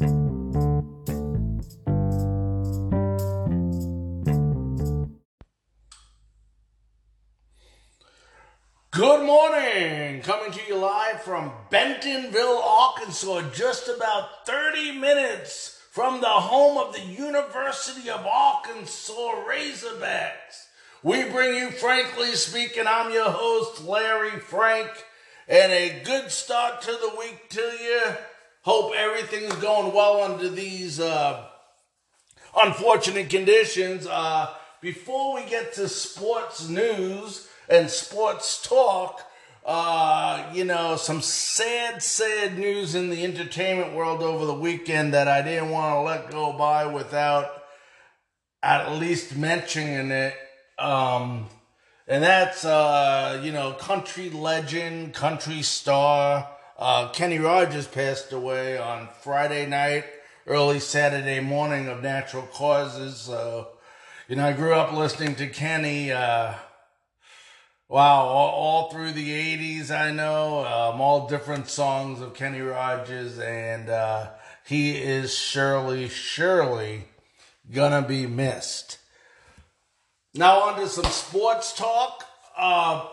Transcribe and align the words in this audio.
Good 0.00 0.16
morning! 9.26 10.22
Coming 10.22 10.52
to 10.52 10.60
you 10.66 10.76
live 10.76 11.20
from 11.20 11.52
Bentonville, 11.68 12.62
Arkansas, 12.62 13.50
just 13.52 13.88
about 13.88 14.46
30 14.46 14.92
minutes 14.92 15.78
from 15.90 16.22
the 16.22 16.28
home 16.28 16.78
of 16.78 16.94
the 16.94 17.02
University 17.02 18.08
of 18.08 18.24
Arkansas 18.24 19.44
Razorbacks. 19.46 20.68
We 21.02 21.24
bring 21.24 21.54
you 21.54 21.72
Frankly 21.72 22.32
Speaking. 22.32 22.86
I'm 22.86 23.12
your 23.12 23.30
host, 23.30 23.84
Larry 23.84 24.40
Frank, 24.40 24.88
and 25.46 25.70
a 25.70 26.02
good 26.04 26.30
start 26.30 26.80
to 26.80 26.90
the 26.90 27.14
week 27.18 27.50
to 27.50 27.60
you. 27.60 28.16
Hope 28.62 28.92
everything's 28.94 29.54
going 29.56 29.94
well 29.94 30.22
under 30.22 30.48
these 30.48 31.00
uh, 31.00 31.46
unfortunate 32.56 33.30
conditions. 33.30 34.06
Uh, 34.06 34.54
before 34.80 35.34
we 35.34 35.48
get 35.48 35.72
to 35.74 35.88
sports 35.88 36.68
news, 36.68 37.48
and 37.70 37.88
sports 37.88 38.60
talk, 38.62 39.22
uh, 39.64 40.50
you 40.52 40.64
know, 40.64 40.96
some 40.96 41.22
sad, 41.22 42.02
sad 42.02 42.58
news 42.58 42.94
in 42.94 43.10
the 43.10 43.24
entertainment 43.24 43.94
world 43.94 44.22
over 44.22 44.44
the 44.44 44.54
weekend 44.54 45.14
that 45.14 45.28
I 45.28 45.40
didn't 45.40 45.70
want 45.70 45.94
to 45.94 46.00
let 46.00 46.30
go 46.30 46.52
by 46.52 46.86
without 46.86 47.48
at 48.62 48.92
least 48.92 49.36
mentioning 49.36 50.10
it. 50.10 50.34
Um, 50.78 51.46
and 52.08 52.24
that's, 52.24 52.64
uh, 52.64 53.40
you 53.44 53.52
know, 53.52 53.72
country 53.72 54.30
legend, 54.30 55.14
country 55.14 55.62
star, 55.62 56.48
uh, 56.80 57.10
Kenny 57.10 57.38
Rogers 57.38 57.86
passed 57.86 58.32
away 58.32 58.78
on 58.78 59.08
Friday 59.22 59.66
night, 59.66 60.04
early 60.46 60.80
Saturday 60.80 61.38
morning 61.38 61.88
of 61.88 62.02
natural 62.02 62.44
causes. 62.44 63.18
So, 63.18 63.68
you 64.26 64.36
know, 64.36 64.46
I 64.46 64.54
grew 64.54 64.72
up 64.72 64.92
listening 64.92 65.34
to 65.36 65.46
Kenny, 65.46 66.10
uh, 66.10 66.54
Wow, 67.90 68.20
all, 68.20 68.50
all, 68.50 68.90
through 68.92 69.10
the 69.10 69.30
80s, 69.80 69.90
I 69.90 70.12
know, 70.12 70.64
um, 70.64 71.00
all 71.00 71.26
different 71.26 71.66
songs 71.66 72.20
of 72.20 72.34
Kenny 72.34 72.60
Rogers, 72.60 73.40
and 73.40 73.90
uh, 73.90 74.30
he 74.64 74.96
is 74.96 75.34
surely, 75.34 76.08
surely 76.08 77.06
gonna 77.72 78.02
be 78.02 78.28
missed. 78.28 78.98
Now, 80.34 80.60
on 80.60 80.78
to 80.78 80.86
some 80.86 81.06
sports 81.06 81.72
talk. 81.72 82.24
Uh, 82.56 83.08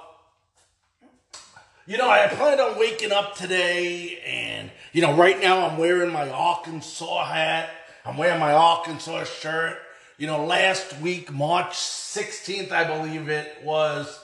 you 1.88 1.98
know, 1.98 2.10
I 2.10 2.28
planned 2.28 2.60
on 2.60 2.78
waking 2.78 3.14
up 3.14 3.36
today, 3.36 4.20
and, 4.26 4.70
you 4.92 5.02
know, 5.02 5.16
right 5.16 5.40
now 5.40 5.66
I'm 5.66 5.78
wearing 5.78 6.12
my 6.12 6.30
Arkansas 6.30 7.24
hat, 7.24 7.70
I'm 8.06 8.18
wearing 8.18 8.42
my 8.42 8.52
Arkansas 8.52 9.24
shirt. 9.24 9.78
You 10.18 10.28
know, 10.28 10.44
last 10.44 11.00
week, 11.00 11.32
March 11.32 11.72
16th, 11.72 12.74
I 12.74 12.84
believe 12.84 13.30
it 13.30 13.60
was 13.64 14.20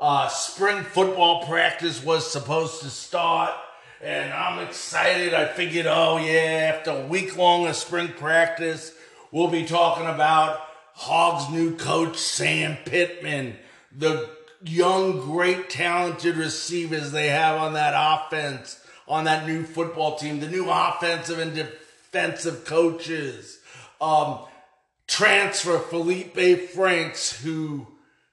uh, 0.00 0.26
spring 0.26 0.82
football 0.82 1.46
practice 1.46 2.02
was 2.02 2.28
supposed 2.28 2.82
to 2.82 2.90
start, 2.90 3.52
and 4.02 4.32
I'm 4.32 4.66
excited. 4.66 5.34
I 5.34 5.46
figured, 5.46 5.86
oh 5.86 6.16
yeah, 6.16 6.74
after 6.74 6.90
a 6.90 7.06
week 7.06 7.36
long 7.36 7.68
of 7.68 7.76
spring 7.76 8.08
practice, 8.08 8.92
we'll 9.30 9.48
be 9.48 9.64
talking 9.64 10.06
about 10.06 10.60
Hogs' 10.94 11.48
new 11.52 11.76
coach, 11.76 12.16
Sam 12.16 12.76
Pittman, 12.84 13.56
the 13.96 14.33
young, 14.64 15.20
great, 15.20 15.70
talented 15.70 16.36
receivers 16.36 17.12
they 17.12 17.28
have 17.28 17.60
on 17.60 17.74
that 17.74 17.94
offense, 17.96 18.80
on 19.06 19.24
that 19.24 19.46
new 19.46 19.62
football 19.62 20.16
team, 20.16 20.40
the 20.40 20.48
new 20.48 20.68
offensive 20.70 21.38
and 21.38 21.54
defensive 21.54 22.64
coaches. 22.64 23.58
Um, 24.00 24.40
transfer 25.06 25.78
Felipe 25.78 26.70
Franks, 26.70 27.42
who 27.42 27.86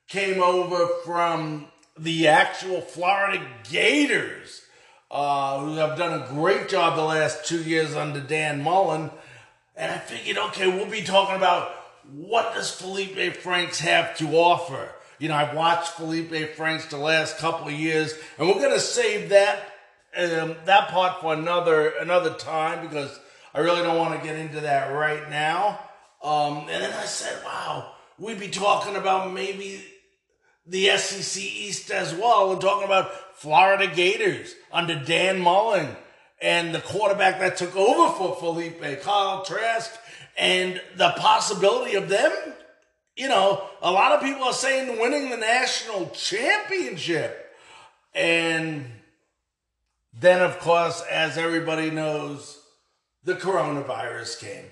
came 0.07 0.41
over 0.41 0.87
from 1.05 1.67
the 1.97 2.27
actual 2.27 2.81
Florida 2.81 3.45
Gators, 3.69 4.61
uh, 5.09 5.59
who 5.59 5.75
have 5.75 5.97
done 5.97 6.21
a 6.21 6.27
great 6.27 6.69
job 6.69 6.95
the 6.95 7.03
last 7.03 7.45
two 7.45 7.61
years 7.61 7.95
under 7.95 8.21
Dan 8.21 8.63
Mullen. 8.63 9.11
And 9.75 9.91
I 9.91 9.97
figured, 9.97 10.37
okay, 10.37 10.67
we'll 10.67 10.89
be 10.89 11.01
talking 11.01 11.35
about 11.35 11.71
what 12.11 12.53
does 12.53 12.71
Felipe 12.71 13.35
Franks 13.35 13.79
have 13.79 14.17
to 14.17 14.29
offer. 14.35 14.89
You 15.21 15.27
know, 15.27 15.35
I've 15.35 15.55
watched 15.55 15.89
Felipe 15.89 16.55
Franks 16.55 16.87
the 16.87 16.97
last 16.97 17.37
couple 17.37 17.67
of 17.67 17.73
years, 17.73 18.15
and 18.39 18.47
we're 18.47 18.55
going 18.55 18.73
to 18.73 18.79
save 18.79 19.29
that 19.29 19.59
um, 20.17 20.55
that 20.65 20.87
part 20.87 21.21
for 21.21 21.35
another 21.35 21.89
another 21.89 22.33
time 22.33 22.87
because 22.87 23.19
I 23.53 23.59
really 23.59 23.83
don't 23.83 23.99
want 23.99 24.19
to 24.19 24.27
get 24.27 24.35
into 24.35 24.61
that 24.61 24.91
right 24.91 25.29
now. 25.29 25.79
Um, 26.23 26.67
and 26.71 26.83
then 26.83 26.91
I 26.91 27.05
said, 27.05 27.37
wow, 27.45 27.91
we'd 28.17 28.39
be 28.39 28.47
talking 28.47 28.95
about 28.95 29.31
maybe 29.31 29.85
the 30.65 30.97
SEC 30.97 31.43
East 31.43 31.91
as 31.91 32.15
well 32.15 32.51
and 32.51 32.59
talking 32.59 32.85
about 32.85 33.11
Florida 33.35 33.93
Gators 33.93 34.55
under 34.73 34.95
Dan 34.95 35.39
Mullen 35.39 35.97
and 36.41 36.73
the 36.73 36.81
quarterback 36.81 37.37
that 37.41 37.57
took 37.57 37.75
over 37.75 38.11
for 38.15 38.37
Felipe, 38.37 38.81
Kyle 39.03 39.45
Trask, 39.45 39.91
and 40.35 40.81
the 40.95 41.11
possibility 41.11 41.93
of 41.93 42.09
them. 42.09 42.31
You 43.15 43.27
know, 43.27 43.63
a 43.81 43.91
lot 43.91 44.13
of 44.13 44.21
people 44.21 44.43
are 44.43 44.53
saying 44.53 44.99
winning 44.99 45.29
the 45.29 45.37
national 45.37 46.09
championship. 46.09 47.53
And 48.13 48.85
then, 50.13 50.41
of 50.41 50.59
course, 50.59 51.03
as 51.09 51.37
everybody 51.37 51.91
knows, 51.91 52.59
the 53.23 53.35
coronavirus 53.35 54.39
came. 54.39 54.65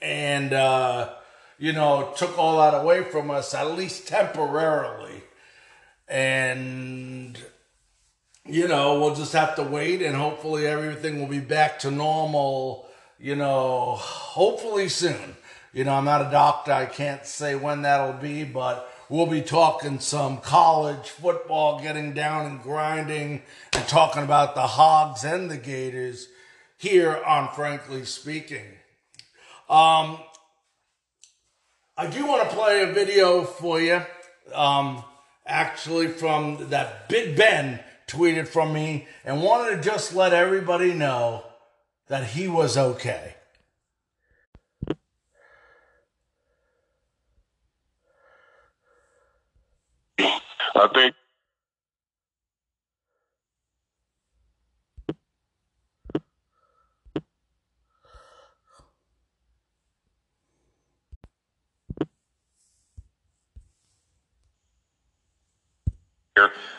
And, 0.00 0.52
uh, 0.52 1.14
you 1.58 1.72
know, 1.72 2.12
took 2.16 2.38
all 2.38 2.58
that 2.58 2.80
away 2.80 3.04
from 3.04 3.30
us, 3.30 3.54
at 3.54 3.76
least 3.76 4.08
temporarily. 4.08 5.22
And, 6.08 7.38
you 8.44 8.68
know, 8.68 9.00
we'll 9.00 9.14
just 9.14 9.32
have 9.32 9.56
to 9.56 9.62
wait 9.62 10.02
and 10.02 10.14
hopefully 10.14 10.66
everything 10.66 11.18
will 11.18 11.28
be 11.28 11.40
back 11.40 11.78
to 11.80 11.90
normal, 11.90 12.86
you 13.18 13.36
know, 13.36 13.94
hopefully 13.94 14.88
soon. 14.88 15.36
You 15.74 15.82
know, 15.82 15.94
I'm 15.94 16.04
not 16.04 16.24
a 16.24 16.30
doctor, 16.30 16.70
I 16.70 16.86
can't 16.86 17.26
say 17.26 17.56
when 17.56 17.82
that'll 17.82 18.12
be, 18.12 18.44
but 18.44 18.88
we'll 19.08 19.26
be 19.26 19.42
talking 19.42 19.98
some 19.98 20.38
college 20.38 21.08
football, 21.08 21.82
getting 21.82 22.12
down 22.12 22.46
and 22.46 22.62
grinding, 22.62 23.42
and 23.72 23.88
talking 23.88 24.22
about 24.22 24.54
the 24.54 24.68
Hogs 24.68 25.24
and 25.24 25.50
the 25.50 25.56
Gators 25.56 26.28
here 26.76 27.20
on 27.26 27.52
Frankly 27.54 28.04
Speaking. 28.04 28.66
Um, 29.68 30.20
I 31.96 32.06
do 32.08 32.24
want 32.24 32.48
to 32.48 32.54
play 32.54 32.82
a 32.82 32.92
video 32.92 33.42
for 33.42 33.80
you. 33.80 34.00
Um, 34.54 35.02
actually, 35.44 36.06
from 36.06 36.68
that 36.70 37.08
Big 37.08 37.36
Ben 37.36 37.80
tweeted 38.06 38.46
from 38.46 38.72
me 38.72 39.08
and 39.24 39.42
wanted 39.42 39.74
to 39.74 39.82
just 39.82 40.14
let 40.14 40.32
everybody 40.32 40.94
know 40.94 41.44
that 42.06 42.28
he 42.28 42.46
was 42.46 42.78
okay. 42.78 43.34
I 50.84 50.88
think. 50.88 51.14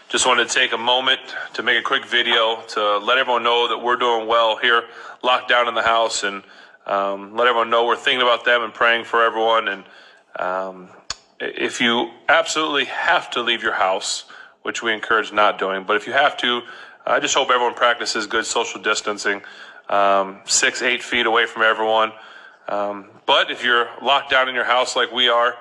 Just 0.09 0.27
wanted 0.27 0.47
to 0.47 0.53
take 0.53 0.71
a 0.73 0.77
moment 0.77 1.19
to 1.55 1.63
make 1.63 1.79
a 1.79 1.81
quick 1.81 2.05
video 2.05 2.61
to 2.69 2.97
let 2.99 3.17
everyone 3.17 3.43
know 3.43 3.67
that 3.69 3.77
we're 3.77 3.95
doing 3.95 4.27
well 4.27 4.55
here, 4.57 4.83
locked 5.23 5.49
down 5.49 5.67
in 5.67 5.73
the 5.73 5.81
house, 5.81 6.23
and 6.23 6.43
um, 6.85 7.35
let 7.35 7.47
everyone 7.47 7.71
know 7.71 7.85
we're 7.85 7.95
thinking 7.95 8.21
about 8.21 8.45
them 8.45 8.61
and 8.61 8.73
praying 8.73 9.05
for 9.05 9.25
everyone. 9.25 9.67
And 9.67 9.83
um, 10.37 10.89
if 11.39 11.81
you 11.81 12.11
absolutely 12.29 12.85
have 12.85 13.29
to 13.31 13.41
leave 13.41 13.61
your 13.61 13.73
house, 13.73 14.25
which 14.61 14.81
we 14.81 14.93
encourage 14.93 15.31
not 15.31 15.59
doing, 15.59 15.83
but 15.83 15.95
if 15.95 16.07
you 16.07 16.13
have 16.13 16.37
to, 16.37 16.61
I 17.05 17.19
just 17.19 17.35
hope 17.35 17.49
everyone 17.49 17.75
practices 17.75 18.25
good 18.25 18.45
social 18.45 18.81
distancing, 18.81 19.41
um, 19.89 20.39
six, 20.45 20.81
eight 20.81 21.03
feet 21.03 21.25
away 21.25 21.45
from 21.45 21.61
everyone. 21.61 22.11
Um, 22.67 23.09
but 23.25 23.51
if 23.51 23.63
you're 23.63 23.87
locked 24.01 24.31
down 24.31 24.49
in 24.49 24.55
your 24.55 24.63
house 24.63 24.95
like 24.95 25.11
we 25.11 25.29
are, 25.29 25.55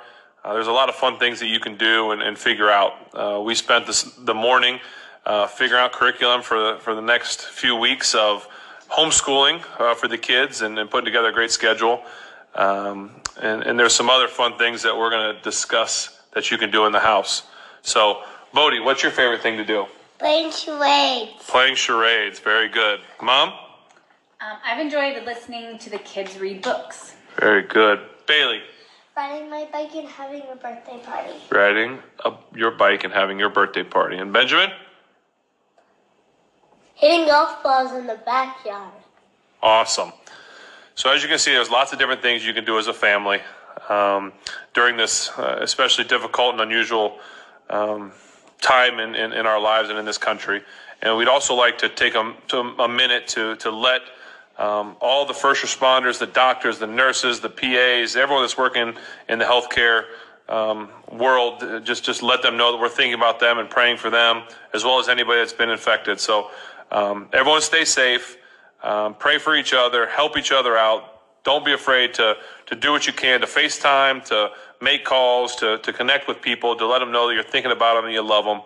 uh, 0.44 0.52
there's 0.52 0.66
a 0.66 0.72
lot 0.72 0.88
of 0.88 0.94
fun 0.94 1.18
things 1.18 1.40
that 1.40 1.48
you 1.48 1.60
can 1.60 1.76
do 1.76 2.12
and, 2.12 2.22
and 2.22 2.38
figure 2.38 2.70
out. 2.70 2.92
Uh, 3.14 3.40
we 3.40 3.54
spent 3.54 3.86
this, 3.86 4.02
the 4.02 4.34
morning 4.34 4.80
uh, 5.26 5.46
figuring 5.46 5.82
out 5.82 5.92
curriculum 5.92 6.42
for 6.42 6.58
the, 6.58 6.78
for 6.80 6.94
the 6.94 7.02
next 7.02 7.42
few 7.42 7.74
weeks 7.74 8.14
of 8.14 8.46
homeschooling 8.90 9.62
uh, 9.80 9.94
for 9.94 10.08
the 10.08 10.18
kids 10.18 10.62
and, 10.62 10.78
and, 10.78 10.90
putting 10.90 11.06
together 11.06 11.28
a 11.28 11.32
great 11.32 11.50
schedule. 11.50 12.02
Um, 12.54 13.10
and, 13.40 13.62
and, 13.62 13.78
there's 13.78 13.94
some 13.94 14.10
other 14.10 14.28
fun 14.28 14.56
things 14.58 14.82
that 14.82 14.96
we're 14.96 15.10
going 15.10 15.34
to 15.34 15.42
discuss 15.42 16.20
that 16.32 16.50
you 16.50 16.58
can 16.58 16.70
do 16.70 16.86
in 16.86 16.92
the 16.92 17.00
house. 17.00 17.42
So, 17.82 18.22
Bodie, 18.52 18.80
what's 18.80 19.02
your 19.02 19.12
favorite 19.12 19.42
thing 19.42 19.56
to 19.56 19.64
do? 19.64 19.86
Playing 20.18 20.52
charades. 20.52 21.32
Playing 21.48 21.74
charades. 21.74 22.38
Very 22.38 22.68
good. 22.68 23.00
Mom? 23.20 23.48
Um, 23.48 24.58
I've 24.64 24.78
enjoyed 24.78 25.24
listening 25.24 25.78
to 25.78 25.90
the 25.90 25.98
kids 25.98 26.38
read 26.38 26.62
books. 26.62 27.16
Very 27.38 27.62
good. 27.62 28.00
Baylee, 28.26 28.60
Riding 29.16 29.48
my 29.48 29.68
bike 29.72 29.94
and 29.94 30.08
having 30.08 30.42
a 30.50 30.56
birthday 30.56 30.98
party. 30.98 31.34
riding 31.50 31.98
a, 32.24 32.32
your 32.54 32.72
bike 32.72 33.04
and 33.04 33.12
having 33.12 33.38
your 33.38 33.48
birthday 33.48 33.84
party. 33.84 34.16
And 34.16 34.32
Benjamin? 34.32 34.70
Hitting 36.94 37.26
golf 37.26 37.62
balls 37.62 37.92
in 37.92 38.06
the 38.06 38.18
backyard. 38.24 38.92
Awesome. 39.62 40.12
So 40.94 41.10
as 41.10 41.22
you 41.22 41.28
can 41.28 41.38
see, 41.38 41.52
there's 41.52 41.70
lots 41.70 41.92
of 41.92 41.98
different 41.98 42.22
things 42.22 42.46
you 42.46 42.54
can 42.54 42.64
do 42.64 42.78
as 42.78 42.86
a 42.86 42.94
family 42.94 43.40
um, 43.88 44.32
during 44.74 44.96
this 44.96 45.30
uh, 45.38 45.58
especially 45.60 46.04
difficult 46.04 46.52
and 46.52 46.60
unusual 46.60 47.18
um, 47.68 48.12
time 48.60 48.98
in, 48.98 49.14
in, 49.14 49.32
in 49.32 49.46
our 49.46 49.60
lives 49.60 49.90
and 49.90 49.98
in 49.98 50.04
this 50.04 50.18
country. 50.18 50.62
And 51.02 51.16
we'd 51.16 51.28
also 51.28 51.54
like 51.54 51.78
to 51.78 51.88
take 51.88 52.14
a, 52.14 52.34
to 52.48 52.58
a 52.58 52.88
minute 52.88 53.26
to, 53.28 53.56
to 53.56 53.70
let 53.70 54.02
um, 54.56 54.96
all 55.00 55.26
the 55.26 55.34
first 55.34 55.64
responders, 55.64 56.18
the 56.18 56.26
doctors, 56.26 56.78
the 56.78 56.86
nurses, 56.86 57.40
the 57.40 57.50
PAs, 57.50 58.16
everyone 58.16 58.42
that's 58.42 58.56
working 58.56 58.94
in 59.28 59.38
the 59.38 59.44
healthcare 59.44 60.04
um, 60.48 60.88
world, 61.10 61.84
just 61.84 62.04
just 62.04 62.22
let 62.22 62.42
them 62.42 62.56
know 62.56 62.70
that 62.70 62.78
we're 62.78 62.88
thinking 62.88 63.14
about 63.14 63.40
them 63.40 63.58
and 63.58 63.68
praying 63.68 63.96
for 63.96 64.10
them, 64.10 64.42
as 64.72 64.84
well 64.84 64.98
as 64.98 65.08
anybody 65.08 65.40
that's 65.40 65.52
been 65.52 65.70
infected. 65.70 66.20
So 66.20 66.50
um, 66.92 67.28
everyone 67.32 67.62
stay 67.62 67.84
safe, 67.84 68.36
um, 68.84 69.14
pray 69.14 69.38
for 69.38 69.56
each 69.56 69.72
other, 69.72 70.06
help 70.06 70.36
each 70.36 70.52
other 70.52 70.76
out. 70.76 71.10
Don't 71.42 71.64
be 71.64 71.72
afraid 71.72 72.14
to 72.14 72.36
to 72.66 72.74
do 72.74 72.92
what 72.92 73.06
you 73.06 73.12
can 73.12 73.40
to 73.40 73.46
FaceTime, 73.46 74.24
to 74.26 74.50
make 74.80 75.04
calls, 75.04 75.56
to 75.56 75.78
to 75.78 75.92
connect 75.92 76.28
with 76.28 76.40
people, 76.40 76.76
to 76.76 76.86
let 76.86 77.00
them 77.00 77.10
know 77.10 77.28
that 77.28 77.34
you're 77.34 77.42
thinking 77.42 77.72
about 77.72 77.94
them 77.94 78.04
and 78.04 78.14
you 78.14 78.22
love 78.22 78.44
them. 78.44 78.60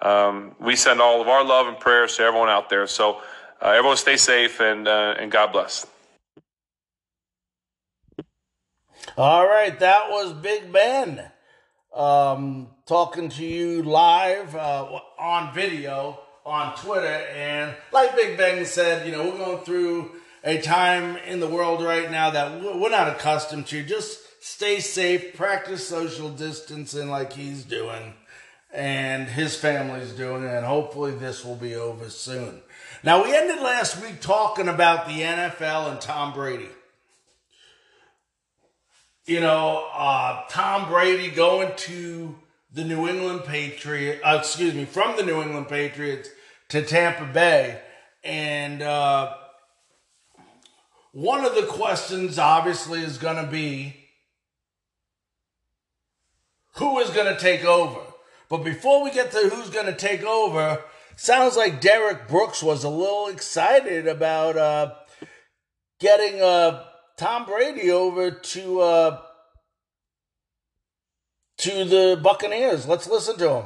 Um, 0.00 0.54
we 0.60 0.76
send 0.76 1.00
all 1.00 1.20
of 1.20 1.28
our 1.28 1.44
love 1.44 1.66
and 1.66 1.78
prayers 1.78 2.16
to 2.16 2.22
everyone 2.22 2.48
out 2.48 2.70
there. 2.70 2.86
So 2.86 3.20
uh, 3.60 3.70
everyone 3.70 3.96
stay 3.96 4.16
safe 4.16 4.60
and 4.60 4.88
uh, 4.88 5.14
and 5.18 5.30
God 5.30 5.52
bless. 5.52 5.86
All 9.16 9.46
right, 9.46 9.78
that 9.80 10.10
was 10.10 10.32
Big 10.32 10.72
Ben 10.72 11.30
um, 11.94 12.68
talking 12.86 13.28
to 13.30 13.44
you 13.44 13.82
live 13.82 14.54
uh, 14.54 15.00
on 15.18 15.52
video 15.54 16.20
on 16.48 16.76
Twitter. 16.76 17.06
And 17.06 17.74
like 17.92 18.16
Big 18.16 18.36
Ben 18.36 18.64
said, 18.64 19.06
you 19.06 19.12
know, 19.12 19.24
we're 19.24 19.38
going 19.38 19.64
through 19.64 20.10
a 20.44 20.60
time 20.60 21.16
in 21.18 21.40
the 21.40 21.48
world 21.48 21.82
right 21.82 22.10
now 22.10 22.30
that 22.30 22.62
we're 22.62 22.90
not 22.90 23.08
accustomed 23.08 23.66
to. 23.68 23.82
Just 23.82 24.20
stay 24.42 24.80
safe, 24.80 25.36
practice 25.36 25.86
social 25.86 26.30
distancing 26.30 27.08
like 27.08 27.32
he's 27.32 27.64
doing 27.64 28.14
and 28.72 29.28
his 29.28 29.56
family's 29.56 30.12
doing 30.12 30.44
and 30.44 30.64
hopefully 30.64 31.12
this 31.12 31.44
will 31.44 31.56
be 31.56 31.74
over 31.74 32.08
soon. 32.10 32.60
Now, 33.02 33.22
we 33.22 33.34
ended 33.34 33.60
last 33.60 34.00
week 34.02 34.20
talking 34.20 34.68
about 34.68 35.06
the 35.06 35.20
NFL 35.20 35.90
and 35.90 36.00
Tom 36.00 36.32
Brady. 36.32 36.68
You 39.24 39.40
know, 39.40 39.88
uh, 39.92 40.42
Tom 40.48 40.88
Brady 40.88 41.30
going 41.30 41.72
to 41.76 42.34
the 42.72 42.84
New 42.84 43.06
England 43.06 43.44
Patriots, 43.44 44.20
uh, 44.24 44.38
excuse 44.40 44.74
me, 44.74 44.84
from 44.84 45.16
the 45.16 45.22
New 45.22 45.40
England 45.42 45.68
Patriots 45.68 46.28
to 46.68 46.82
Tampa 46.82 47.24
Bay. 47.26 47.80
And 48.24 48.82
uh, 48.82 49.34
one 51.12 51.44
of 51.44 51.54
the 51.54 51.66
questions, 51.66 52.38
obviously, 52.38 53.00
is 53.02 53.18
going 53.18 53.42
to 53.44 53.50
be 53.50 53.96
who 56.76 56.98
is 57.00 57.10
going 57.10 57.34
to 57.34 57.40
take 57.40 57.64
over? 57.64 58.00
But 58.48 58.64
before 58.64 59.02
we 59.02 59.10
get 59.10 59.32
to 59.32 59.50
who's 59.52 59.70
going 59.70 59.86
to 59.86 59.94
take 59.94 60.22
over, 60.22 60.82
sounds 61.16 61.56
like 61.56 61.80
Derrick 61.80 62.28
Brooks 62.28 62.62
was 62.62 62.84
a 62.84 62.88
little 62.88 63.28
excited 63.28 64.06
about 64.06 64.56
uh, 64.56 64.94
getting 66.00 66.40
uh, 66.40 66.84
Tom 67.16 67.44
Brady 67.46 67.90
over 67.90 68.30
to 68.30 68.80
uh, 68.80 69.20
to 71.58 71.84
the 71.84 72.20
Buccaneers. 72.22 72.86
Let's 72.86 73.08
listen 73.08 73.36
to 73.38 73.64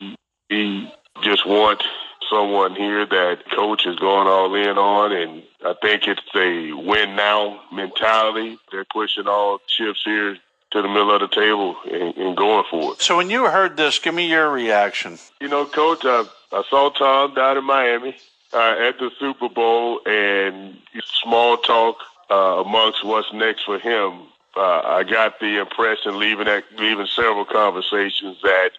him. 0.00 0.16
He 0.48 0.90
just 1.22 1.46
wants 1.46 1.84
someone 2.30 2.74
here 2.74 3.06
that 3.06 3.38
coach 3.54 3.86
is 3.86 3.96
going 3.96 4.26
all 4.26 4.54
in 4.54 4.78
on, 4.78 5.12
and 5.12 5.42
I 5.64 5.74
think 5.80 6.06
it's 6.06 6.20
a 6.34 6.72
win 6.72 7.16
now 7.16 7.60
mentality. 7.72 8.58
They're 8.70 8.84
pushing 8.84 9.26
all 9.26 9.60
chips 9.66 10.02
here 10.04 10.36
to 10.70 10.82
the 10.82 10.88
middle 10.88 11.14
of 11.14 11.20
the 11.20 11.28
table 11.28 11.76
and, 11.90 12.16
and 12.16 12.36
going 12.36 12.64
for 12.70 12.92
it. 12.92 13.00
So 13.00 13.16
when 13.16 13.30
you 13.30 13.44
heard 13.46 13.76
this, 13.76 13.98
give 13.98 14.14
me 14.14 14.28
your 14.28 14.50
reaction. 14.50 15.18
You 15.40 15.48
know, 15.48 15.64
coach, 15.64 16.00
I, 16.04 16.24
I 16.52 16.62
saw 16.68 16.90
Tom 16.90 17.34
down 17.34 17.56
in 17.56 17.64
Miami 17.64 18.16
uh, 18.52 18.76
at 18.78 18.98
the 18.98 19.10
Super 19.18 19.48
Bowl, 19.48 20.00
and 20.06 20.76
small 21.22 21.56
talk 21.56 21.96
uh, 22.30 22.62
amongst 22.64 23.04
what's 23.04 23.32
next 23.32 23.64
for 23.64 23.78
him. 23.78 24.22
Uh, 24.56 24.80
I 24.84 25.04
got 25.04 25.40
the 25.40 25.60
impression, 25.60 26.18
leaving 26.18 26.46
that, 26.46 26.64
leaving 26.76 27.06
several 27.06 27.44
conversations, 27.44 28.38
that 28.42 28.70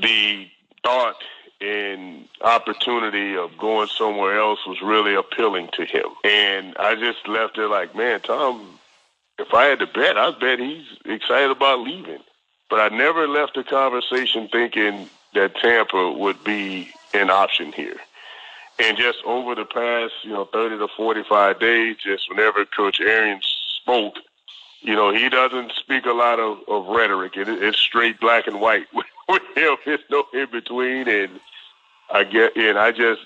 the 0.00 0.48
thought 0.82 1.16
and 1.60 2.28
opportunity 2.40 3.36
of 3.36 3.56
going 3.58 3.88
somewhere 3.88 4.38
else 4.38 4.60
was 4.66 4.80
really 4.82 5.14
appealing 5.14 5.68
to 5.72 5.84
him. 5.84 6.06
And 6.24 6.76
I 6.78 6.94
just 6.94 7.26
left 7.26 7.58
it 7.58 7.68
like, 7.68 7.96
man, 7.96 8.20
Tom, 8.20 8.78
if 9.38 9.52
I 9.52 9.64
had 9.64 9.80
to 9.80 9.86
bet, 9.86 10.16
I'd 10.16 10.38
bet 10.38 10.58
he's 10.58 10.86
excited 11.04 11.50
about 11.50 11.80
leaving. 11.80 12.20
But 12.70 12.80
I 12.80 12.96
never 12.96 13.26
left 13.26 13.54
the 13.54 13.64
conversation 13.64 14.48
thinking 14.48 15.08
that 15.34 15.56
Tampa 15.56 16.12
would 16.12 16.42
be 16.44 16.90
an 17.14 17.30
option 17.30 17.72
here. 17.72 17.96
And 18.78 18.96
just 18.96 19.18
over 19.24 19.54
the 19.54 19.64
past, 19.64 20.12
you 20.22 20.30
know, 20.30 20.44
30 20.44 20.78
to 20.78 20.88
45 20.96 21.58
days, 21.58 21.96
just 21.96 22.28
whenever 22.28 22.64
Coach 22.64 23.00
Arians 23.00 23.44
spoke, 23.80 24.14
you 24.80 24.94
know, 24.94 25.12
he 25.12 25.28
doesn't 25.28 25.72
speak 25.72 26.06
a 26.06 26.12
lot 26.12 26.38
of, 26.38 26.58
of 26.68 26.86
rhetoric. 26.86 27.36
It, 27.36 27.48
it's 27.48 27.78
straight 27.78 28.20
black 28.20 28.46
and 28.46 28.60
white 28.60 28.86
with 29.28 29.42
him. 29.54 29.76
There's 29.84 30.00
no 30.10 30.24
in 30.32 30.50
between. 30.50 31.08
And 31.08 31.40
I 32.10 32.24
get, 32.24 32.56
and 32.56 32.78
I 32.78 32.92
just 32.92 33.20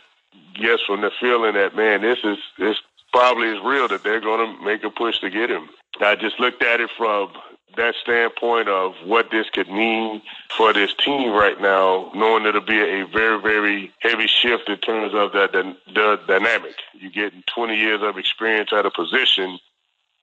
guess 0.54 0.80
from 0.86 1.00
the 1.00 1.10
feeling 1.20 1.54
that, 1.54 1.76
man, 1.76 2.02
this 2.02 2.18
is, 2.24 2.38
this 2.58 2.76
probably 3.12 3.48
is 3.48 3.58
real 3.64 3.88
that 3.88 4.02
they're 4.02 4.20
going 4.20 4.56
to 4.56 4.64
make 4.64 4.84
a 4.84 4.90
push 4.90 5.20
to 5.20 5.30
get 5.30 5.50
him. 5.50 5.68
I 6.00 6.16
just 6.16 6.40
looked 6.40 6.62
at 6.62 6.80
it 6.80 6.90
from 6.96 7.32
that 7.76 7.94
standpoint 8.02 8.68
of 8.68 8.94
what 9.04 9.30
this 9.30 9.48
could 9.50 9.68
mean 9.68 10.20
for 10.56 10.72
this 10.72 10.92
team 10.94 11.30
right 11.30 11.60
now, 11.60 12.10
knowing 12.14 12.44
it'll 12.44 12.60
be 12.60 12.80
a 12.80 13.06
very, 13.06 13.40
very 13.40 13.92
heavy 14.00 14.26
shift 14.26 14.68
in 14.68 14.78
terms 14.78 15.14
of 15.14 15.32
the, 15.32 15.48
the, 15.52 15.76
the 15.92 16.20
dynamic. 16.26 16.74
You're 16.94 17.10
getting 17.10 17.42
20 17.46 17.76
years 17.76 18.02
of 18.02 18.18
experience 18.18 18.72
at 18.72 18.84
a 18.84 18.90
position, 18.90 19.58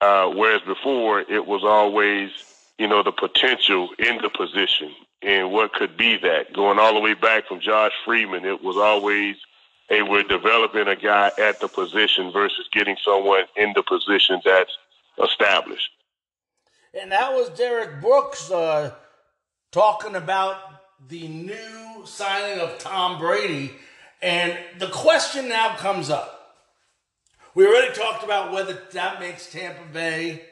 uh, 0.00 0.28
whereas 0.28 0.62
before 0.62 1.20
it 1.20 1.46
was 1.46 1.62
always, 1.64 2.30
you 2.78 2.86
know, 2.86 3.02
the 3.02 3.12
potential 3.12 3.90
in 3.98 4.18
the 4.18 4.30
position 4.30 4.92
and 5.22 5.52
what 5.52 5.72
could 5.72 5.96
be 5.96 6.16
that. 6.18 6.52
Going 6.54 6.78
all 6.78 6.94
the 6.94 7.00
way 7.00 7.14
back 7.14 7.46
from 7.46 7.60
Josh 7.60 7.92
Freeman, 8.04 8.44
it 8.44 8.62
was 8.62 8.76
always, 8.76 9.36
hey, 9.88 10.02
we're 10.02 10.22
developing 10.22 10.88
a 10.88 10.96
guy 10.96 11.30
at 11.38 11.60
the 11.60 11.68
position 11.68 12.32
versus 12.32 12.68
getting 12.72 12.96
someone 13.04 13.44
in 13.56 13.72
the 13.74 13.82
position 13.82 14.40
that's 14.44 14.76
established. 15.22 15.90
And 17.00 17.12
that 17.12 17.32
was 17.32 17.50
Derrick 17.50 18.00
Brooks 18.00 18.50
uh, 18.50 18.94
talking 19.70 20.16
about 20.16 20.56
the 21.08 21.28
new 21.28 22.04
signing 22.04 22.60
of 22.60 22.78
Tom 22.78 23.18
Brady. 23.18 23.72
And 24.22 24.58
the 24.78 24.88
question 24.88 25.48
now 25.48 25.76
comes 25.76 26.10
up. 26.10 26.56
We 27.54 27.66
already 27.66 27.94
talked 27.94 28.24
about 28.24 28.52
whether 28.52 28.78
that 28.92 29.20
makes 29.20 29.50
Tampa 29.50 29.84
Bay 29.92 30.42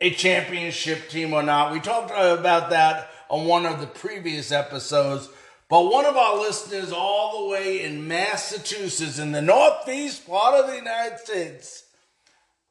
a 0.00 0.10
championship 0.10 1.08
team 1.08 1.32
or 1.32 1.42
not. 1.42 1.72
We 1.72 1.80
talked 1.80 2.10
about 2.10 2.70
that 2.70 3.11
on 3.32 3.46
one 3.46 3.64
of 3.64 3.80
the 3.80 3.86
previous 3.86 4.52
episodes. 4.52 5.28
But 5.70 5.90
one 5.90 6.04
of 6.04 6.18
our 6.18 6.38
listeners, 6.38 6.92
all 6.92 7.40
the 7.40 7.50
way 7.50 7.82
in 7.82 8.06
Massachusetts, 8.06 9.18
in 9.18 9.32
the 9.32 9.40
northeast 9.40 10.26
part 10.26 10.54
of 10.54 10.70
the 10.70 10.76
United 10.76 11.18
States, 11.18 11.84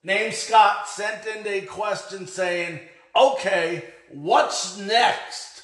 named 0.04 0.36
Scott, 0.36 0.88
sent 0.88 1.26
in 1.26 1.48
a 1.48 1.62
question 1.62 2.28
saying, 2.28 2.80
okay, 3.16 3.86
what's 4.12 4.78
next? 4.78 5.64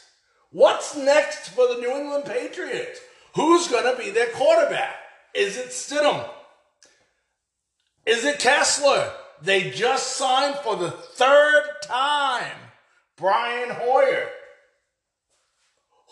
What's 0.50 0.98
next 0.98 1.50
for 1.50 1.68
the 1.68 1.80
New 1.80 1.92
England 1.92 2.26
Patriots? 2.26 3.00
Who's 3.36 3.68
going 3.68 3.96
to 3.96 4.04
be 4.04 4.10
their 4.10 4.32
quarterback? 4.32 4.96
Is 5.36 5.58
it 5.58 5.68
Stidham? 5.68 6.28
Is 8.08 8.26
it 8.26 8.40
Kessler? 8.40 9.12
They 9.44 9.70
just 9.70 10.18
signed 10.18 10.56
for 10.64 10.76
the 10.76 10.90
third 10.90 11.66
time 11.84 12.58
Brian 13.16 13.70
Hoyer. 13.70 14.30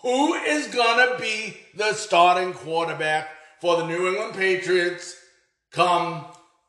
Who 0.06 0.36
is 0.36 0.68
going 0.68 1.10
to 1.10 1.20
be 1.20 1.58
the 1.74 1.94
starting 1.94 2.54
quarterback 2.54 3.28
for 3.60 3.78
the 3.78 3.88
New 3.88 4.08
England 4.08 4.36
Patriots 4.36 5.16
come 5.72 6.26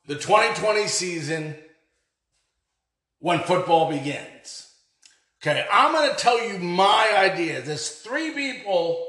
the 0.07 0.14
2020 0.14 0.87
season 0.87 1.55
when 3.19 3.40
football 3.40 3.90
begins? 3.90 4.73
Okay, 5.43 5.66
I'm 5.71 5.93
going 5.93 6.09
to 6.09 6.16
tell 6.16 6.43
you 6.49 6.59
my 6.59 7.11
idea. 7.14 7.61
There's 7.61 7.90
three 7.90 8.31
people 8.31 9.07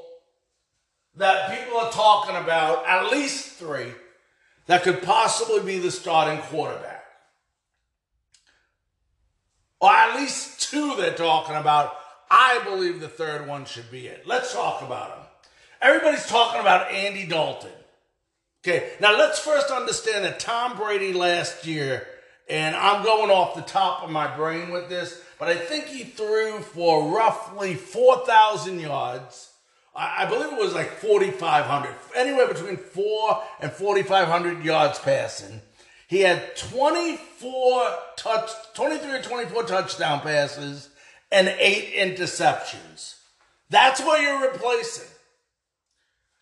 that 1.16 1.58
people 1.58 1.80
are 1.80 1.92
talking 1.94 2.36
about, 2.36 2.86
at 2.86 3.10
least 3.10 3.52
three, 3.54 3.94
that 4.66 4.84
could 4.84 5.04
possibly 5.04 5.62
be 5.62 5.80
the 5.80 5.90
starting 5.90 6.42
quarterback. 6.42 7.06
Or 9.80 9.90
at 9.90 10.20
least 10.20 10.70
two 10.70 10.98
they're 10.98 11.14
talking 11.14 11.56
about. 11.56 11.94
I 12.30 12.62
believe 12.64 13.00
the 13.00 13.08
third 13.08 13.48
one 13.48 13.66
should 13.66 13.90
be 13.90 14.08
it. 14.08 14.28
Let's 14.28 14.54
talk 14.54 14.82
about 14.82 15.18
him. 15.18 15.26
Everybody's 15.82 16.28
talking 16.28 16.60
about 16.60 16.92
Andy 16.92 17.26
Dalton. 17.26 17.72
Okay, 18.66 18.90
now 19.00 19.18
let's 19.18 19.40
first 19.40 19.70
understand 19.72 20.26
that 20.26 20.40
Tom 20.40 20.76
Brady 20.76 21.14
last 21.14 21.66
year, 21.66 22.06
and 22.50 22.76
I'm 22.76 23.04
going 23.04 23.32
off 23.32 23.56
the 23.56 23.62
top 23.62 24.04
of 24.04 24.10
my 24.10 24.36
brain 24.36 24.72
with 24.72 24.90
this, 24.90 25.22
but 25.40 25.48
I 25.48 25.56
think 25.56 25.86
he 25.86 26.04
threw 26.04 26.60
for 26.60 27.16
roughly 27.16 27.76
4,000 27.76 28.80
yards. 28.80 29.52
I, 29.96 30.26
believe 30.26 30.52
it 30.54 30.60
was 30.60 30.76
like 30.76 30.92
4,500, 30.92 31.96
anywhere 32.16 32.48
between 32.48 32.78
4 32.78 33.44
and 33.62 33.72
4,500 33.72 34.64
yards 34.64 35.00
passing. 35.00 35.62
He 36.08 36.22
had 36.22 36.56
24 36.56 37.90
touch, 38.16 38.52
23 38.74 39.12
or 39.12 39.22
24 39.22 39.64
touchdown 39.64 40.22
passes 40.22 40.90
and 41.32 41.48
eight 41.60 41.94
interceptions. 41.96 43.16
That's 43.70 44.02
what 44.02 44.22
you're 44.22 44.52
replacing. 44.52 45.08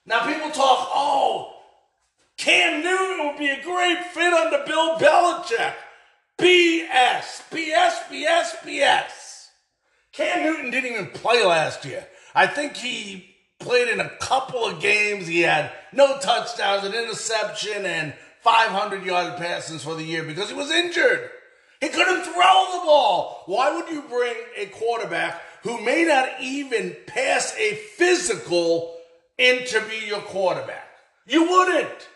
Now 0.06 0.26
people 0.26 0.52
talk, 0.52 0.90
oh, 0.94 1.54
Cam 2.38 2.84
Newton 2.84 3.28
would 3.28 3.38
be 3.38 3.50
a 3.50 3.64
great 3.64 4.04
fit 4.14 4.34
under 4.34 4.64
Bill 4.66 4.98
Belichick. 4.98 5.74
BS, 6.38 7.50
BS, 7.50 7.94
BS, 8.10 8.56
BS. 8.64 9.48
Cam 10.12 10.44
Newton 10.44 10.70
didn't 10.70 10.92
even 10.92 11.08
play 11.08 11.44
last 11.44 11.86
year. 11.86 12.06
I 12.34 12.48
think 12.48 12.76
he 12.76 13.36
played 13.60 13.88
in 13.88 14.00
a 14.00 14.10
couple 14.20 14.66
of 14.66 14.82
games. 14.82 15.28
He 15.28 15.42
had 15.42 15.72
no 15.94 16.20
touchdowns, 16.20 16.86
an 16.86 16.94
interception, 16.94 17.86
and 17.86 18.14
500 18.42 19.04
yard 19.04 19.38
passes 19.38 19.84
for 19.84 19.96
the 19.96 20.04
year 20.04 20.24
because 20.24 20.50
he 20.50 20.56
was 20.56 20.72
injured. 20.72 21.32
He 21.82 21.90
couldn't 21.90 22.24
throw 22.24 22.32
the 22.34 22.86
ball. 22.86 23.44
Why 23.46 23.76
would 23.76 23.90
you 23.90 24.02
bring 24.04 24.36
a 24.58 24.68
quarterback 24.68 25.42
who 25.64 25.82
may 25.82 26.04
not 26.04 26.30
even 26.42 26.96
pass 27.08 27.56
a 27.58 27.76
physical 27.76 28.96
in 29.38 29.66
to 29.68 29.82
be 29.82 30.08
your 30.08 30.22
quarterback? 30.22 30.88
You 31.28 31.50
wouldn't. 31.50 32.10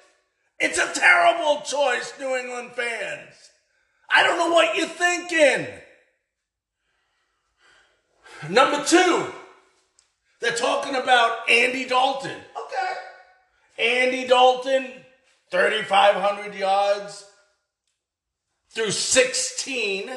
It's 0.59 0.77
a 0.77 0.91
terrible 0.93 1.61
choice, 1.61 2.13
New 2.19 2.35
England 2.35 2.71
fans. 2.73 3.35
I 4.09 4.23
don't 4.23 4.37
know 4.37 4.53
what 4.53 4.75
you're 4.75 4.87
thinking. 4.87 5.67
Number 8.49 8.83
two, 8.85 9.25
they're 10.39 10.55
talking 10.55 10.95
about 10.95 11.49
Andy 11.49 11.85
Dalton. 11.85 12.31
Okay. 12.31 12.93
Andy 13.77 14.27
Dalton, 14.27 14.87
3,500 15.51 16.55
yards 16.55 17.25
through 18.69 18.91
16. 18.91 20.11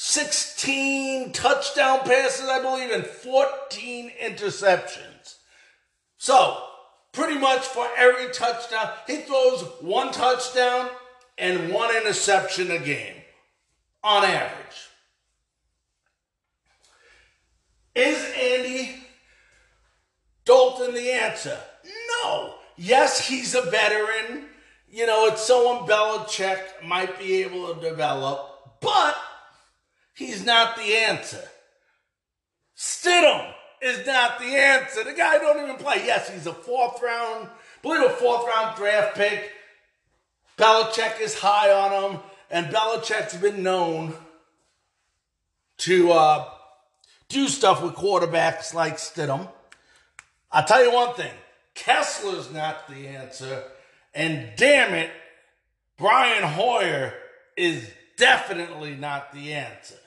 16 0.00 1.32
touchdown 1.32 2.00
passes, 2.00 2.48
I 2.48 2.62
believe, 2.62 2.90
and 2.90 3.04
14 3.04 4.12
interceptions. 4.22 5.36
So, 6.16 6.62
pretty 7.12 7.38
much 7.38 7.62
for 7.62 7.86
every 7.96 8.32
touchdown, 8.32 8.90
he 9.06 9.16
throws 9.16 9.62
one 9.80 10.12
touchdown 10.12 10.88
and 11.36 11.72
one 11.72 11.94
interception 11.96 12.70
a 12.70 12.78
game 12.78 13.16
on 14.04 14.24
average. 14.24 14.88
Is 17.94 18.24
Andy 18.40 19.02
Dalton 20.44 20.94
the 20.94 21.10
answer? 21.10 21.58
No. 22.22 22.54
Yes, 22.76 23.26
he's 23.26 23.56
a 23.56 23.62
veteran. 23.62 24.47
You 24.90 25.06
know, 25.06 25.26
it's 25.26 25.44
someone 25.44 25.88
Belichick 25.88 26.60
might 26.84 27.18
be 27.18 27.42
able 27.42 27.74
to 27.74 27.80
develop, 27.80 28.80
but 28.80 29.16
he's 30.14 30.44
not 30.44 30.76
the 30.76 30.94
answer. 30.94 31.46
Stidham 32.76 33.52
is 33.82 34.06
not 34.06 34.38
the 34.38 34.56
answer. 34.56 35.04
The 35.04 35.12
guy 35.12 35.38
don't 35.38 35.62
even 35.62 35.76
play. 35.76 36.02
Yes, 36.06 36.30
he's 36.30 36.46
a 36.46 36.54
fourth 36.54 37.02
round, 37.02 37.48
believe 37.82 38.02
a 38.02 38.10
fourth 38.10 38.46
round 38.46 38.76
draft 38.76 39.16
pick. 39.16 39.50
Belichick 40.56 41.20
is 41.20 41.38
high 41.38 41.70
on 41.70 42.12
him, 42.12 42.20
and 42.50 42.66
Belichick's 42.66 43.36
been 43.36 43.62
known 43.62 44.14
to 45.78 46.12
uh, 46.12 46.48
do 47.28 47.46
stuff 47.46 47.82
with 47.82 47.94
quarterbacks 47.94 48.74
like 48.74 48.96
Stidham. 48.96 49.48
I'll 50.50 50.64
tell 50.64 50.82
you 50.82 50.92
one 50.92 51.14
thing 51.14 51.32
Kessler's 51.74 52.52
not 52.52 52.88
the 52.88 53.06
answer, 53.06 53.64
and 54.14 54.50
damn 54.56 54.94
it, 54.94 55.10
Brian 55.96 56.42
Hoyer 56.42 57.14
is 57.56 57.88
definitely 58.16 58.94
not 58.94 59.32
the 59.32 59.52
answer. 59.54 59.98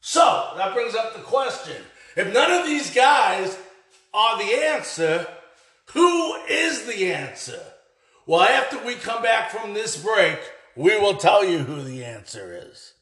So 0.00 0.52
that 0.56 0.74
brings 0.74 0.94
up 0.94 1.14
the 1.14 1.22
question 1.22 1.82
if 2.16 2.32
none 2.32 2.50
of 2.50 2.66
these 2.66 2.92
guys 2.92 3.56
are 4.12 4.38
the 4.38 4.66
answer, 4.66 5.26
who 5.92 6.34
is 6.48 6.84
the 6.86 7.12
answer? 7.12 7.60
Well, 8.26 8.42
after 8.42 8.84
we 8.84 8.94
come 8.94 9.22
back 9.22 9.50
from 9.50 9.72
this 9.72 10.02
break, 10.02 10.38
we 10.76 10.98
will 10.98 11.16
tell 11.16 11.44
you 11.44 11.58
who 11.58 11.82
the 11.82 12.04
answer 12.04 12.60
is. 12.68 12.94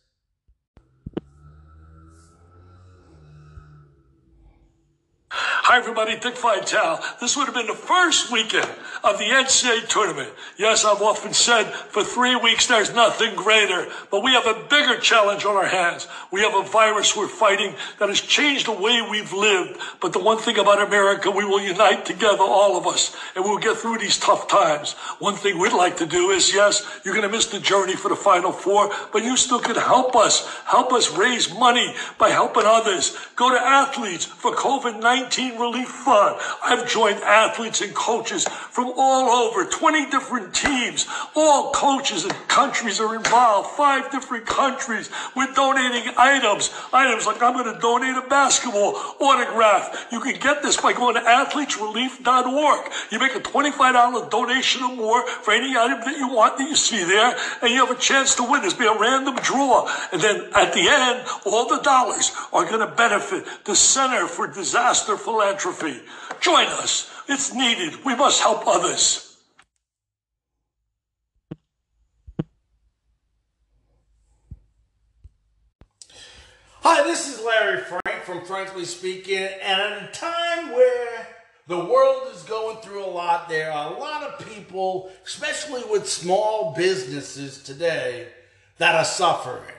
Hi, 5.69 5.79
everybody. 5.79 6.17
Dick 6.17 6.39
Vitale. 6.39 7.01
This 7.21 7.37
would 7.37 7.47
have 7.47 7.55
been 7.57 7.67
the 7.67 7.75
first 7.75 8.31
weekend 8.31 8.71
of 9.03 9.19
the 9.19 9.25
NCAA 9.25 9.89
tournament. 9.89 10.31
Yes, 10.57 10.85
I've 10.85 11.03
often 11.03 11.33
said 11.33 11.65
for 11.65 12.05
three 12.05 12.37
weeks 12.37 12.69
there's 12.69 12.95
nothing 12.95 13.35
greater, 13.35 13.89
but 14.13 14.23
we 14.23 14.31
have 14.31 14.47
a 14.47 14.65
bigger 14.71 14.97
challenge 15.01 15.45
on 15.45 15.57
our 15.57 15.67
hands. 15.67 16.07
We 16.31 16.43
have 16.43 16.55
a 16.55 16.63
virus 16.63 17.17
we're 17.17 17.27
fighting 17.27 17.75
that 17.99 18.09
has 18.09 18.21
changed 18.21 18.67
the 18.67 18.81
way 18.81 19.05
we've 19.11 19.33
lived. 19.33 19.81
But 20.01 20.13
the 20.13 20.21
one 20.21 20.39
thing 20.39 20.57
about 20.57 20.87
America, 20.87 21.33
we 21.33 21.45
will 21.45 21.61
unite 21.61 22.07
together, 22.07 22.45
all 22.45 22.79
of 22.79 22.87
us, 22.87 23.17
and 23.35 23.45
we'll 23.45 23.59
get 23.59 23.77
through 23.77 23.99
these 23.99 24.19
tough 24.19 24.47
times. 24.47 24.93
One 25.19 25.35
thing 25.35 25.59
we'd 25.59 25.73
like 25.73 25.97
to 25.97 26.07
do 26.07 26.31
is, 26.31 26.55
yes, 26.55 27.01
you're 27.05 27.15
going 27.15 27.29
to 27.29 27.37
miss 27.37 27.47
the 27.47 27.59
journey 27.59 27.97
for 27.97 28.09
the 28.09 28.15
Final 28.15 28.53
Four, 28.53 28.93
but 29.13 29.25
you 29.25 29.37
still 29.37 29.59
can 29.59 29.75
help 29.75 30.15
us. 30.15 30.47
Help 30.65 30.93
us 30.93 31.11
raise 31.19 31.53
money 31.53 31.93
by 32.19 32.29
helping 32.29 32.67
others. 32.67 33.17
Go 33.35 33.51
to 33.51 33.61
athletes 33.61 34.25
for 34.25 34.55
COVID-19 34.55 35.56
Relief 35.59 35.89
Fund. 35.89 36.37
I've 36.65 36.89
joined 36.89 37.19
athletes 37.19 37.81
and 37.81 37.95
coaches 37.95 38.47
from 38.47 38.93
all 38.97 39.49
over, 39.49 39.65
20 39.65 40.11
different 40.11 40.55
teams. 40.55 41.07
All 41.35 41.73
coaches 41.73 42.25
and 42.25 42.33
countries 42.49 43.01
are 43.01 43.15
involved, 43.15 43.71
five 43.71 44.11
different 44.11 44.47
countries. 44.47 45.11
We're 45.35 45.53
donating 45.53 46.13
items, 46.17 46.71
items 46.93 47.27
like 47.27 47.43
I'm 47.43 47.55
going 47.55 47.73
to 47.73 47.81
donate 47.81 48.17
a 48.17 48.27
basketball 48.29 48.95
autograph. 49.21 50.07
You 50.13 50.21
can 50.21 50.39
get 50.39 50.63
this 50.63 50.77
by 50.81 50.93
going 50.93 51.15
to 51.15 51.21
athletesrelief.org. 51.23 52.93
You 53.11 53.19
make 53.19 53.35
a 53.35 53.41
$25 53.41 54.31
donation 54.31 54.83
or 54.83 54.95
more 54.95 55.27
for 55.27 55.53
any 55.53 55.77
item 55.77 56.01
that 56.01 56.19
you 56.19 56.29
want 56.29 56.59
that 56.59 56.69
you 56.69 56.77
see 56.77 57.05
there, 57.05 57.37
and 57.63 57.71
you 57.71 57.85
have 57.85 57.97
a 57.97 58.01
chance 58.01 58.35
to 58.37 58.43
win. 58.43 58.61
There's 58.61 58.75
be 58.75 58.87
a 58.87 58.99
random 58.99 59.37
draw. 59.37 59.89
And 60.13 60.21
then 60.21 60.51
at 60.55 60.73
the 60.73 60.87
end, 60.89 61.27
all 61.45 61.69
the 61.69 61.81
dollars 61.83 62.33
are 62.53 62.65
going 62.65 62.81
to 62.81 62.95
benefit 62.95 63.45
the 63.65 63.75
Center 63.75 64.27
for 64.27 64.47
Disaster 64.47 65.17
Philanthropy 65.17 65.46
philanthropy. 65.47 66.01
Join 66.41 66.67
us. 66.67 67.11
It's 67.29 67.55
needed. 67.55 68.05
We 68.05 68.17
must 68.17 68.41
help 68.41 68.67
others. 68.67 69.23
Hi, 76.81 77.03
this 77.03 77.29
is 77.29 77.45
Larry 77.45 77.81
Frank 77.81 78.23
from 78.23 78.45
Frankly 78.45 78.85
Speaking, 78.85 79.37
and 79.39 79.81
at 79.81 80.03
a 80.05 80.13
time 80.13 80.73
where 80.73 81.27
the 81.67 81.85
world 81.85 82.29
is 82.33 82.45
going 82.45 82.77
through 82.77 83.05
a 83.05 83.11
lot, 83.11 83.49
there 83.49 83.73
are 83.73 83.93
a 83.93 83.99
lot 83.99 84.23
of 84.23 84.47
people, 84.47 85.11
especially 85.25 85.83
with 85.91 86.09
small 86.09 86.75
businesses 86.77 87.61
today, 87.61 88.29
that 88.79 88.95
are 88.95 89.05
suffering. 89.05 89.75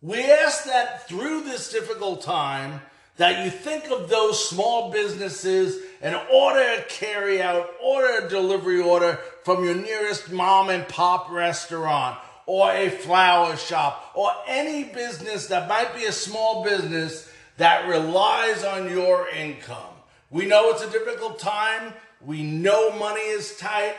We 0.00 0.24
ask 0.24 0.64
that 0.64 1.06
through 1.06 1.42
this 1.42 1.70
difficult 1.70 2.22
time, 2.22 2.80
that 3.20 3.44
you 3.44 3.50
think 3.50 3.90
of 3.90 4.08
those 4.08 4.42
small 4.42 4.90
businesses 4.90 5.78
and 6.00 6.18
order 6.32 6.58
a 6.78 6.82
carry 6.88 7.42
out, 7.42 7.68
order 7.84 8.24
a 8.24 8.28
delivery 8.30 8.80
order 8.80 9.18
from 9.44 9.62
your 9.62 9.74
nearest 9.74 10.32
mom 10.32 10.70
and 10.70 10.88
pop 10.88 11.30
restaurant 11.30 12.18
or 12.46 12.72
a 12.72 12.88
flower 12.88 13.58
shop 13.58 14.10
or 14.14 14.30
any 14.46 14.84
business 14.84 15.48
that 15.48 15.68
might 15.68 15.94
be 15.94 16.06
a 16.06 16.12
small 16.12 16.64
business 16.64 17.30
that 17.58 17.86
relies 17.86 18.64
on 18.64 18.88
your 18.88 19.28
income. 19.28 19.92
We 20.30 20.46
know 20.46 20.70
it's 20.70 20.82
a 20.82 20.90
difficult 20.90 21.38
time. 21.38 21.92
We 22.24 22.42
know 22.42 22.90
money 22.92 23.20
is 23.20 23.54
tight, 23.58 23.96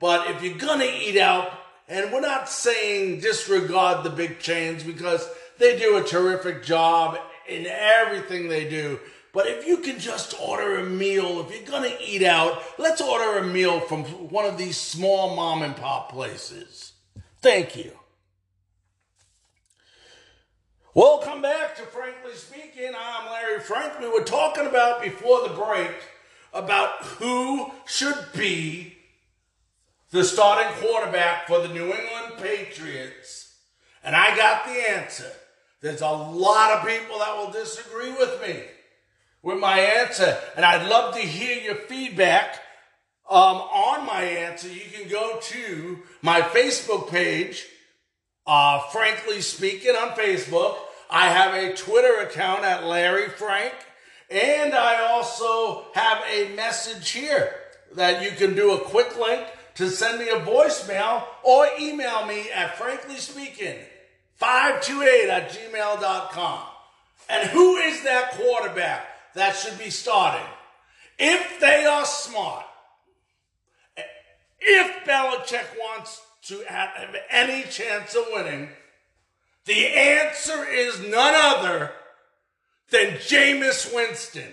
but 0.00 0.30
if 0.30 0.42
you're 0.42 0.56
gonna 0.56 0.86
eat 0.86 1.18
out, 1.18 1.52
and 1.90 2.10
we're 2.10 2.20
not 2.20 2.48
saying 2.48 3.20
disregard 3.20 4.02
the 4.02 4.08
big 4.08 4.38
chains 4.38 4.82
because 4.82 5.28
they 5.58 5.78
do 5.78 5.98
a 5.98 6.02
terrific 6.02 6.64
job 6.64 7.18
in 7.48 7.66
everything 7.66 8.48
they 8.48 8.68
do. 8.68 8.98
But 9.32 9.46
if 9.46 9.66
you 9.66 9.78
can 9.78 9.98
just 9.98 10.38
order 10.40 10.76
a 10.76 10.84
meal, 10.84 11.40
if 11.40 11.50
you're 11.50 11.66
going 11.66 11.90
to 11.90 12.02
eat 12.02 12.22
out, 12.22 12.62
let's 12.78 13.00
order 13.00 13.38
a 13.38 13.46
meal 13.46 13.80
from 13.80 14.04
one 14.04 14.44
of 14.44 14.58
these 14.58 14.76
small 14.76 15.34
mom 15.34 15.62
and 15.62 15.74
pop 15.74 16.12
places. 16.12 16.92
Thank 17.40 17.74
you. 17.76 17.92
Welcome 20.94 21.40
back 21.40 21.74
to 21.76 21.82
Frankly 21.82 22.34
Speaking. 22.34 22.92
I'm 22.94 23.30
Larry 23.30 23.60
Frank. 23.60 23.98
We 23.98 24.10
were 24.10 24.24
talking 24.24 24.66
about 24.66 25.02
before 25.02 25.48
the 25.48 25.54
break 25.54 25.94
about 26.52 27.02
who 27.02 27.70
should 27.86 28.26
be 28.36 28.98
the 30.10 30.22
starting 30.22 30.70
quarterback 30.74 31.46
for 31.46 31.60
the 31.60 31.72
New 31.72 31.84
England 31.84 32.34
Patriots. 32.36 33.56
And 34.04 34.14
I 34.14 34.36
got 34.36 34.66
the 34.66 34.90
answer. 34.90 35.32
There's 35.82 36.00
a 36.00 36.08
lot 36.08 36.78
of 36.78 36.86
people 36.86 37.18
that 37.18 37.36
will 37.36 37.50
disagree 37.50 38.12
with 38.12 38.40
me 38.40 38.62
with 39.42 39.58
my 39.58 39.80
answer. 39.80 40.38
And 40.56 40.64
I'd 40.64 40.88
love 40.88 41.14
to 41.14 41.20
hear 41.20 41.60
your 41.60 41.74
feedback 41.74 42.60
um, 43.28 43.56
on 43.56 44.06
my 44.06 44.22
answer. 44.22 44.68
You 44.68 44.84
can 44.92 45.08
go 45.08 45.40
to 45.40 45.98
my 46.22 46.40
Facebook 46.40 47.10
page, 47.10 47.66
uh, 48.46 48.78
Frankly 48.90 49.40
Speaking 49.40 49.96
on 49.96 50.10
Facebook. 50.10 50.76
I 51.10 51.26
have 51.26 51.52
a 51.54 51.74
Twitter 51.74 52.20
account 52.20 52.64
at 52.64 52.84
Larry 52.84 53.28
Frank. 53.28 53.74
And 54.30 54.74
I 54.74 55.08
also 55.10 55.86
have 55.94 56.22
a 56.32 56.54
message 56.54 57.10
here 57.10 57.54
that 57.96 58.22
you 58.22 58.30
can 58.30 58.54
do 58.54 58.72
a 58.72 58.78
quick 58.78 59.18
link 59.18 59.46
to 59.74 59.90
send 59.90 60.20
me 60.20 60.28
a 60.28 60.38
voicemail 60.40 61.24
or 61.42 61.66
email 61.78 62.24
me 62.24 62.50
at 62.50 62.76
franklyspeaking528 64.42 65.28
at 65.28 65.50
gmail.com. 65.50 66.60
And 67.28 67.48
who 67.50 67.76
is 67.76 68.02
that 68.02 68.32
quarterback 68.32 69.06
that 69.34 69.56
should 69.56 69.78
be 69.78 69.90
starting? 69.90 70.46
If 71.18 71.60
they 71.60 71.84
are 71.84 72.04
smart, 72.04 72.66
if 74.60 75.04
Belichick 75.04 75.66
wants 75.78 76.20
to 76.44 76.62
have 76.68 77.16
any 77.30 77.62
chance 77.64 78.14
of 78.14 78.26
winning, 78.32 78.68
the 79.64 79.86
answer 79.86 80.64
is 80.64 81.00
none 81.00 81.34
other 81.36 81.92
than 82.90 83.12
Jameis 83.18 83.94
Winston. 83.94 84.52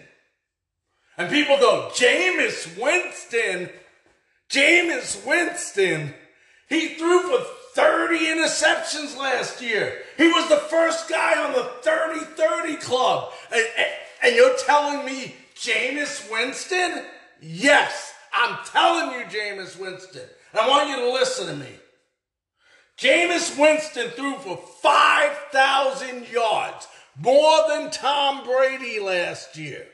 And 1.18 1.30
people 1.30 1.58
go, 1.58 1.90
Jameis 1.94 2.80
Winston? 2.80 3.70
Jameis 4.50 5.26
Winston? 5.26 6.14
He 6.70 6.90
threw 6.96 7.22
for 7.24 7.46
30 7.76 8.18
interceptions 8.18 9.18
last 9.18 9.62
year. 9.62 10.00
He 10.18 10.28
was 10.28 10.50
the 10.50 10.58
first 10.58 11.10
guy 11.10 11.44
on 11.46 11.54
the 11.54 11.64
30 11.82 12.20
30 12.20 12.76
club. 12.78 13.32
And, 13.52 13.66
and, 13.78 13.88
and 14.24 14.36
you're 14.36 14.58
telling 14.58 15.06
me 15.06 15.36
Jameis 15.56 16.32
Winston? 16.32 17.06
Yes, 17.42 18.14
I'm 18.34 18.58
telling 18.66 19.20
you, 19.20 19.26
Jameis 19.26 19.80
Winston. 19.80 20.28
And 20.52 20.60
I 20.62 20.68
want 20.68 20.90
you 20.90 20.96
to 20.98 21.12
listen 21.12 21.48
to 21.48 21.56
me. 21.56 21.72
Jameis 22.98 23.58
Winston 23.58 24.10
threw 24.10 24.36
for 24.36 24.58
5,000 24.82 26.30
yards, 26.30 26.88
more 27.18 27.60
than 27.70 27.92
Tom 27.92 28.44
Brady 28.46 29.00
last 29.00 29.58
year. 29.58 29.86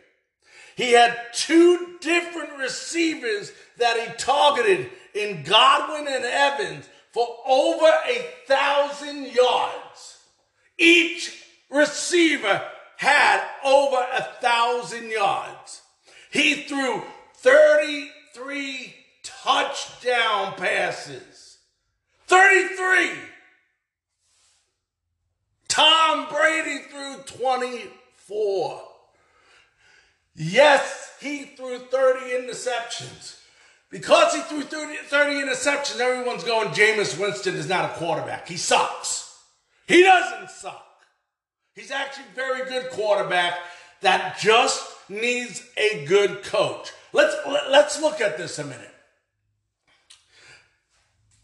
He 0.76 0.92
had 0.92 1.18
two 1.34 1.98
different 2.02 2.58
receivers 2.58 3.52
that 3.78 3.98
he 4.00 4.14
targeted 4.18 4.90
in 5.14 5.44
Godwin 5.44 6.12
and 6.12 6.26
Evans 6.26 6.90
for 7.16 7.30
over 7.48 7.86
a 8.10 8.28
thousand 8.46 9.28
yards. 9.34 10.18
Each 10.78 11.46
receiver 11.70 12.62
had 12.98 13.42
over 13.64 14.06
a 14.12 14.22
thousand 14.42 15.10
yards. 15.10 15.82
He 16.30 16.64
threw 16.64 17.02
33 17.36 18.94
touchdown 19.24 20.56
passes. 20.58 21.60
33. 22.28 23.12
Tom 25.70 26.28
Brady 26.30 26.80
threw 26.90 27.16
24. 27.46 28.82
Yes, 30.36 31.14
he 31.22 31.46
threw 31.46 31.80
30 31.80 32.20
interceptions. 32.32 33.40
Because 33.96 34.34
he 34.34 34.42
threw 34.42 34.60
30, 34.60 34.94
30 35.06 35.36
interceptions, 35.36 36.02
everyone's 36.02 36.44
going, 36.44 36.68
Jameis 36.72 37.18
Winston 37.18 37.56
is 37.56 37.70
not 37.70 37.92
a 37.92 37.94
quarterback. 37.94 38.46
He 38.46 38.58
sucks. 38.58 39.40
He 39.88 40.04
doesn't 40.04 40.50
suck. 40.50 40.86
He's 41.76 41.92
actually 41.92 42.26
a 42.34 42.36
very 42.36 42.70
good 42.70 42.92
quarterback 42.92 43.58
that 44.02 44.38
just 44.38 44.86
needs 45.08 45.66
a 45.78 46.04
good 46.04 46.44
coach. 46.44 46.92
Let's, 47.14 47.38
let's 47.48 48.02
look 48.02 48.20
at 48.20 48.38
this 48.38 48.60
a 48.60 48.66
minute. 48.66 48.94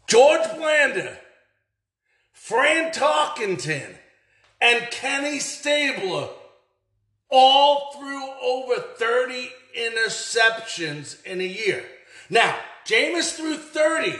George 0.06 0.46
Blanda, 0.54 1.16
Fran 2.34 2.92
Tarkenton, 2.92 3.94
and 4.60 4.90
Kenny 4.90 5.38
Stabler 5.38 6.28
all 7.30 7.94
threw 7.96 8.30
over 8.42 8.78
30 8.78 9.48
interceptions 9.74 11.24
in 11.24 11.40
a 11.40 11.44
year. 11.44 11.82
Now, 12.32 12.56
Jameis 12.86 13.34
threw 13.36 13.58
30. 13.58 14.14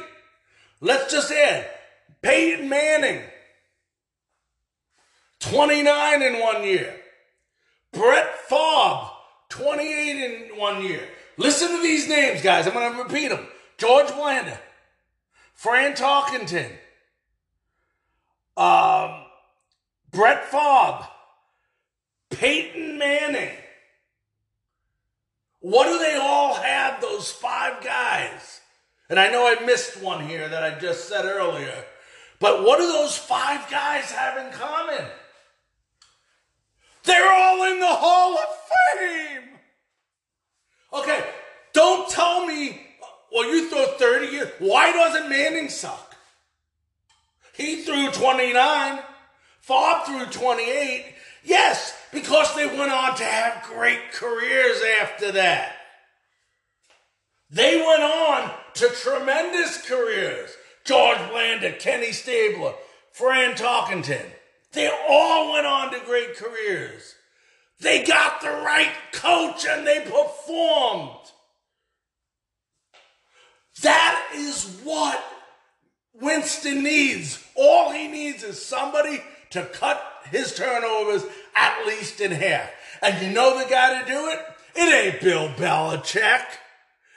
Let's 0.83 1.11
just 1.11 1.33
add 1.33 1.67
Peyton 2.21 2.69
Manning, 2.69 3.23
29 5.41 6.23
in 6.23 6.39
one 6.39 6.63
year. 6.63 6.95
Brett 7.91 8.39
Favre, 8.41 9.09
28 9.49 10.51
in 10.51 10.59
one 10.59 10.85
year. 10.85 11.09
Listen 11.39 11.69
to 11.69 11.83
these 11.83 12.07
names, 12.07 12.43
guys. 12.43 12.67
I'm 12.67 12.75
going 12.75 12.93
to 12.93 13.03
repeat 13.03 13.29
them. 13.29 13.47
George 13.79 14.09
Blanda, 14.09 14.61
Fran 15.55 15.95
Tarkenton, 15.95 16.71
um, 18.59 19.25
Brett 20.11 20.45
Favre, 20.51 21.09
Peyton 22.29 22.99
Manning. 22.99 23.57
What 25.63 25.87
do 25.87 25.99
they 25.99 26.17
all 26.17 26.55
have, 26.55 27.01
those 27.01 27.31
five 27.31 27.83
guys? 27.83 28.61
And 29.09 29.19
I 29.19 29.31
know 29.31 29.47
I 29.47 29.65
missed 29.65 30.03
one 30.03 30.27
here 30.27 30.49
that 30.49 30.63
I 30.65 30.79
just 30.79 31.09
said 31.09 31.25
earlier. 31.25 31.85
But 32.41 32.65
what 32.65 32.79
do 32.79 32.87
those 32.87 33.17
five 33.17 33.71
guys 33.71 34.11
have 34.11 34.45
in 34.45 34.53
common? 34.53 35.07
They're 37.05 37.33
all 37.33 37.73
in 37.73 37.79
the 37.79 37.87
Hall 37.87 38.37
of 38.37 38.99
Fame. 38.99 39.49
Okay, 40.95 41.25
don't 41.73 42.11
tell 42.11 42.45
me, 42.45 42.85
well, 43.33 43.49
you 43.49 43.71
throw 43.71 43.87
30 43.87 44.27
years. 44.27 44.51
Why 44.59 44.93
doesn't 44.93 45.29
Manning 45.29 45.69
suck? 45.69 46.17
He 47.57 47.83
threw 47.83 48.11
29. 48.11 48.99
Favre 49.61 50.03
threw 50.07 50.27
28. 50.27 51.15
Yes, 51.45 51.97
because 52.13 52.55
they 52.55 52.67
went 52.67 52.93
on 52.93 53.17
to 53.17 53.25
have 53.25 53.65
great 53.65 54.13
careers 54.13 54.81
after 55.01 55.33
that. 55.33 55.77
They 57.51 57.77
went 57.77 58.03
on 58.03 58.51
to 58.75 58.89
tremendous 58.89 59.87
careers. 59.87 60.51
George 60.85 61.19
Blanda, 61.31 61.73
Kenny 61.73 62.13
Stabler, 62.13 62.75
Fran 63.13 63.55
Tarkenton. 63.55 64.27
They 64.73 64.91
all 65.09 65.53
went 65.53 65.67
on 65.67 65.93
to 65.93 66.01
great 66.01 66.37
careers. 66.37 67.15
They 67.81 68.05
got 68.05 68.41
the 68.41 68.49
right 68.49 68.93
coach 69.13 69.67
and 69.69 69.87
they 69.87 70.01
performed. 70.01 71.19
That 73.83 74.33
is 74.35 74.81
what 74.85 75.23
Winston 76.15 76.83
needs. 76.83 77.43
All 77.55 77.91
he 77.91 78.09
needs 78.09 78.43
is 78.43 78.65
somebody 78.65 79.23
to 79.51 79.65
cut 79.67 80.03
his 80.31 80.55
turnovers 80.55 81.25
at 81.55 81.87
least 81.87 82.21
in 82.21 82.33
half. 82.33 82.71
And 83.01 83.25
you 83.25 83.33
know 83.33 83.59
the 83.59 83.69
guy 83.69 84.01
to 84.01 84.07
do 84.07 84.29
it? 84.29 84.39
It 84.75 85.15
ain't 85.15 85.21
Bill 85.21 85.49
Belichick. 85.51 86.45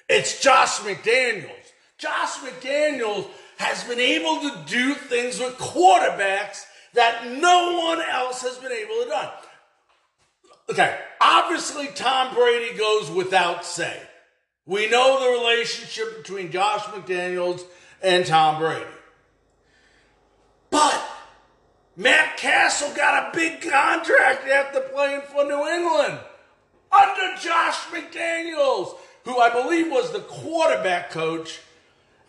It's 0.10 0.41
Josh 0.41 0.80
McDaniels. 0.80 1.50
Josh 1.98 2.38
McDaniels 2.39 3.28
has 3.58 3.84
been 3.86 4.00
able 4.00 4.41
to 4.41 4.63
do 4.67 4.93
things 4.95 5.39
with 5.39 5.58
quarterbacks 5.58 6.65
that 6.93 7.28
no 7.28 7.80
one 7.80 8.02
else 8.02 8.41
has 8.41 8.58
been 8.58 8.71
able 8.71 9.04
to 9.04 9.10
do. 9.10 10.74
Okay, 10.74 10.98
obviously 11.21 11.88
Tom 11.95 12.34
Brady 12.34 12.78
goes 12.78 13.12
without 13.12 13.63
say. 13.65 13.98
We 14.65 14.89
know 14.89 15.19
the 15.19 15.39
relationship 15.41 16.17
between 16.17 16.52
Josh 16.52 16.82
McDaniels 16.86 17.62
and 18.02 18.26
Tom 18.26 18.60
Brady. 18.60 18.86
But 20.71 21.00
Matt 21.97 22.38
Cassel 22.38 22.93
got 22.95 23.34
a 23.34 23.38
big 23.38 23.62
contract 23.62 24.47
after 24.47 24.81
playing 24.81 25.21
for 25.21 25.45
New 25.45 25.65
England 25.67 26.19
under 26.91 27.41
Josh 27.41 27.86
McDaniels, 27.86 28.95
who 29.23 29.39
I 29.39 29.49
believe 29.49 29.89
was 29.89 30.12
the 30.12 30.19
quarterback 30.19 31.10
coach 31.10 31.62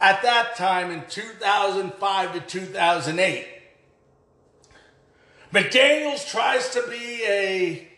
at 0.01 0.23
that 0.23 0.57
time 0.57 0.91
in 0.91 1.03
2005 1.09 2.33
to 2.35 2.41
2008. 2.41 3.47
McDaniels 5.53 6.29
tries 6.31 6.69
to 6.71 6.85
be 6.89 7.25
a 7.27 7.89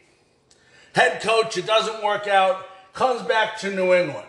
head 0.94 1.20
coach. 1.20 1.58
It 1.58 1.66
doesn't 1.66 2.02
work 2.02 2.28
out. 2.28 2.64
Comes 2.94 3.22
back 3.22 3.58
to 3.60 3.74
New 3.74 3.94
England. 3.94 4.27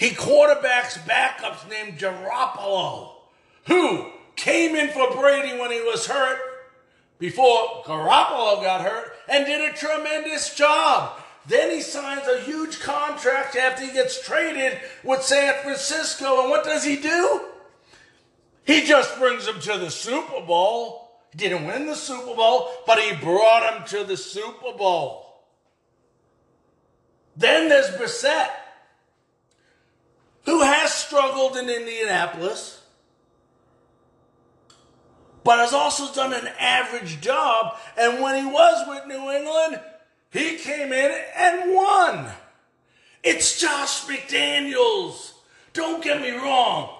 He 0.00 0.12
quarterbacks 0.12 0.98
backups 1.00 1.68
named 1.68 1.98
Garoppolo, 1.98 3.10
who 3.66 4.06
came 4.34 4.74
in 4.74 4.88
for 4.88 5.14
Brady 5.14 5.58
when 5.58 5.70
he 5.70 5.82
was 5.82 6.06
hurt 6.06 6.38
before 7.18 7.84
Garoppolo 7.84 8.62
got 8.62 8.80
hurt 8.80 9.12
and 9.28 9.44
did 9.44 9.60
a 9.60 9.76
tremendous 9.76 10.54
job. 10.54 11.20
Then 11.46 11.70
he 11.70 11.82
signs 11.82 12.26
a 12.26 12.40
huge 12.40 12.80
contract 12.80 13.56
after 13.56 13.84
he 13.84 13.92
gets 13.92 14.26
traded 14.26 14.78
with 15.04 15.20
San 15.22 15.52
Francisco. 15.62 16.40
And 16.40 16.50
what 16.50 16.64
does 16.64 16.82
he 16.82 16.96
do? 16.96 17.48
He 18.64 18.86
just 18.86 19.18
brings 19.18 19.44
them 19.44 19.60
to 19.60 19.76
the 19.76 19.90
Super 19.90 20.40
Bowl. 20.40 21.10
He 21.32 21.36
didn't 21.36 21.66
win 21.66 21.84
the 21.84 21.94
Super 21.94 22.34
Bowl, 22.34 22.70
but 22.86 22.98
he 22.98 23.14
brought 23.16 23.70
them 23.70 23.86
to 23.88 24.04
the 24.04 24.16
Super 24.16 24.72
Bowl. 24.72 25.42
Then 27.36 27.68
there's 27.68 27.90
Brissett, 27.90 28.48
who 30.50 30.62
has 30.62 30.92
struggled 30.92 31.56
in 31.56 31.70
Indianapolis, 31.70 32.82
but 35.44 35.60
has 35.60 35.72
also 35.72 36.12
done 36.12 36.34
an 36.34 36.48
average 36.58 37.20
job. 37.20 37.76
And 37.96 38.20
when 38.20 38.34
he 38.34 38.50
was 38.50 38.88
with 38.88 39.06
New 39.06 39.30
England, 39.30 39.80
he 40.32 40.56
came 40.56 40.92
in 40.92 41.12
and 41.36 41.72
won. 41.72 42.26
It's 43.22 43.60
Josh 43.60 44.06
McDaniels. 44.06 45.34
Don't 45.72 46.02
get 46.02 46.20
me 46.20 46.32
wrong. 46.32 46.96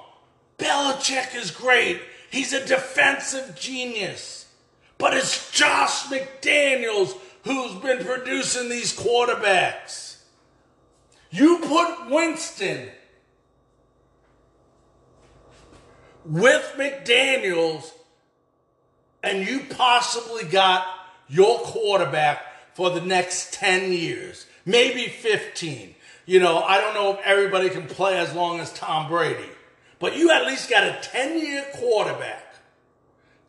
Belichick 0.56 1.34
is 1.34 1.50
great. 1.50 2.00
He's 2.30 2.52
a 2.52 2.64
defensive 2.64 3.56
genius. 3.58 4.46
But 4.96 5.14
it's 5.14 5.50
Josh 5.50 6.04
McDaniels 6.04 7.16
who's 7.42 7.74
been 7.82 8.04
producing 8.04 8.68
these 8.68 8.96
quarterbacks. 8.96 10.18
You 11.32 11.58
put 11.58 12.10
Winston 12.10 12.90
with 16.30 16.74
McDaniels, 16.76 17.90
and 19.22 19.46
you 19.46 19.64
possibly 19.68 20.44
got 20.44 20.86
your 21.28 21.58
quarterback 21.58 22.40
for 22.74 22.90
the 22.90 23.00
next 23.00 23.52
10 23.54 23.92
years, 23.92 24.46
maybe 24.64 25.08
15. 25.08 25.94
You 26.26 26.38
know, 26.38 26.60
I 26.62 26.80
don't 26.80 26.94
know 26.94 27.14
if 27.14 27.20
everybody 27.24 27.68
can 27.68 27.86
play 27.88 28.16
as 28.16 28.32
long 28.32 28.60
as 28.60 28.72
Tom 28.72 29.08
Brady, 29.08 29.50
but 29.98 30.16
you 30.16 30.30
at 30.30 30.46
least 30.46 30.70
got 30.70 30.84
a 30.84 30.98
10 31.02 31.40
year 31.40 31.66
quarterback. 31.74 32.54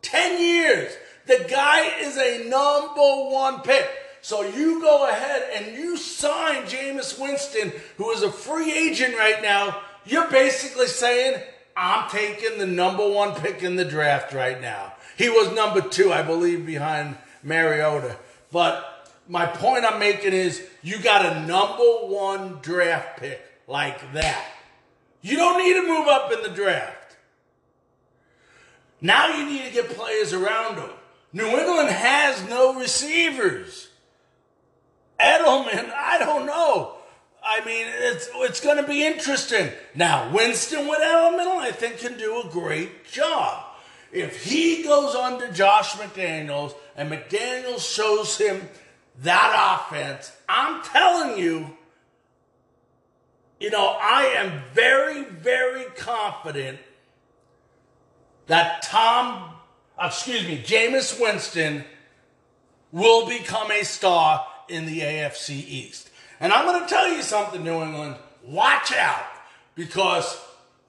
10 0.02 0.40
years. 0.40 0.92
The 1.26 1.46
guy 1.48 2.00
is 2.00 2.16
a 2.16 2.48
number 2.48 3.30
one 3.30 3.60
pick. 3.60 3.88
So 4.22 4.42
you 4.42 4.80
go 4.80 5.08
ahead 5.08 5.50
and 5.54 5.76
you 5.76 5.96
sign 5.96 6.64
Jameis 6.64 7.20
Winston, 7.20 7.72
who 7.96 8.10
is 8.10 8.22
a 8.22 8.30
free 8.30 8.72
agent 8.72 9.16
right 9.16 9.40
now. 9.40 9.80
You're 10.04 10.28
basically 10.28 10.88
saying, 10.88 11.40
I'm 11.76 12.08
taking 12.10 12.58
the 12.58 12.66
number 12.66 13.08
one 13.08 13.34
pick 13.34 13.62
in 13.62 13.76
the 13.76 13.84
draft 13.84 14.32
right 14.32 14.60
now. 14.60 14.94
He 15.16 15.28
was 15.28 15.54
number 15.54 15.80
two, 15.80 16.12
I 16.12 16.22
believe, 16.22 16.66
behind 16.66 17.16
Mariota. 17.42 18.16
But 18.50 19.10
my 19.28 19.46
point 19.46 19.84
I'm 19.84 19.98
making 19.98 20.32
is 20.32 20.66
you 20.82 20.98
got 20.98 21.24
a 21.24 21.46
number 21.46 21.82
one 22.06 22.58
draft 22.62 23.20
pick 23.20 23.40
like 23.66 24.12
that. 24.12 24.46
You 25.22 25.36
don't 25.36 25.58
need 25.58 25.74
to 25.74 25.86
move 25.86 26.08
up 26.08 26.32
in 26.32 26.42
the 26.42 26.48
draft. 26.48 27.16
Now 29.00 29.36
you 29.36 29.46
need 29.46 29.64
to 29.64 29.72
get 29.72 29.90
players 29.90 30.32
around 30.32 30.76
him. 30.76 30.90
New 31.32 31.46
England 31.46 31.88
has 31.88 32.48
no 32.48 32.78
receivers. 32.78 33.88
Edelman, 35.18 35.92
I 35.92 36.18
don't 36.18 36.46
know. 36.46 36.96
I 37.44 37.64
mean, 37.64 37.86
it's 37.88 38.28
it's 38.34 38.60
going 38.60 38.76
to 38.76 38.84
be 38.84 39.04
interesting. 39.04 39.70
Now, 39.94 40.32
Winston 40.32 40.86
with 40.86 41.00
Edelman, 41.00 41.58
I 41.58 41.72
think, 41.72 41.98
can 41.98 42.16
do 42.16 42.42
a 42.42 42.48
great 42.48 43.04
job. 43.10 43.64
If 44.12 44.44
he 44.44 44.82
goes 44.82 45.14
on 45.14 45.40
to 45.40 45.52
Josh 45.52 45.92
McDaniels 45.92 46.74
and 46.96 47.10
McDaniels 47.10 47.80
shows 47.80 48.38
him 48.38 48.68
that 49.22 49.80
offense, 49.80 50.30
I'm 50.48 50.82
telling 50.82 51.38
you, 51.38 51.76
you 53.58 53.70
know, 53.70 53.96
I 54.00 54.34
am 54.36 54.62
very, 54.74 55.24
very 55.24 55.84
confident 55.96 56.78
that 58.46 58.82
Tom, 58.82 59.54
uh, 59.98 60.06
excuse 60.06 60.46
me, 60.46 60.62
Jameis 60.62 61.18
Winston 61.20 61.84
will 62.90 63.26
become 63.26 63.70
a 63.70 63.82
star 63.84 64.46
in 64.68 64.84
the 64.86 65.00
AFC 65.00 65.50
East. 65.50 66.10
And 66.42 66.52
I'm 66.52 66.66
going 66.66 66.82
to 66.82 66.88
tell 66.88 67.08
you 67.08 67.22
something, 67.22 67.62
New 67.62 67.82
England. 67.82 68.16
Watch 68.44 68.92
out. 68.92 69.24
Because 69.76 70.38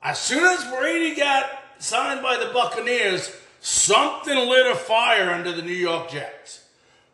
as 0.02 0.20
soon 0.20 0.44
as 0.44 0.66
Brady 0.66 1.16
got 1.16 1.48
signed 1.78 2.24
by 2.24 2.38
the 2.38 2.52
Buccaneers, 2.52 3.34
something 3.62 4.36
lit 4.36 4.66
a 4.66 4.76
fire 4.76 5.30
under 5.30 5.52
the 5.52 5.62
New 5.62 5.72
York 5.72 6.10
Jets, 6.10 6.68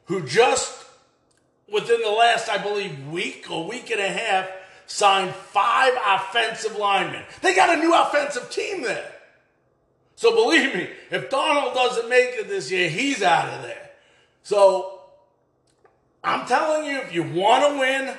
who 0.06 0.26
just 0.26 0.86
within 1.70 2.02
the 2.02 2.10
last, 2.10 2.50
I 2.50 2.58
believe, 2.58 3.10
week 3.10 3.52
or 3.52 3.68
week 3.68 3.92
and 3.92 4.00
a 4.00 4.08
half, 4.08 4.50
signed 4.88 5.36
five 5.36 5.94
offensive 6.08 6.78
linemen. 6.78 7.26
They 7.42 7.54
got 7.54 7.78
a 7.78 7.82
new 7.82 7.94
offensive 7.94 8.50
team 8.50 8.84
there. 8.84 9.12
So 10.16 10.34
believe 10.34 10.74
me, 10.74 10.90
if 11.12 11.30
Darnold 11.30 11.74
doesn't 11.74 12.08
make 12.08 12.30
it 12.36 12.48
this 12.48 12.72
year, 12.72 12.90
he's 12.90 13.22
out 13.22 13.54
of 13.54 13.64
there. 13.64 13.90
So 14.44 15.02
I'm 16.24 16.48
telling 16.48 16.86
you, 16.90 17.00
if 17.00 17.14
you 17.14 17.24
want 17.24 17.66
to 17.66 17.80
win, 17.80 18.16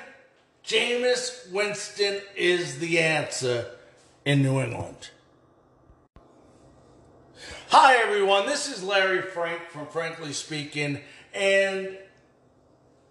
Jameis 0.65 1.51
Winston 1.51 2.21
is 2.37 2.79
the 2.79 2.99
answer 2.99 3.67
in 4.25 4.43
New 4.43 4.61
England. 4.61 5.11
Hi, 7.69 7.97
everyone. 7.97 8.47
This 8.47 8.69
is 8.69 8.83
Larry 8.83 9.23
Frank 9.23 9.63
from 9.71 9.87
Frankly 9.87 10.33
Speaking. 10.33 11.01
And, 11.33 11.97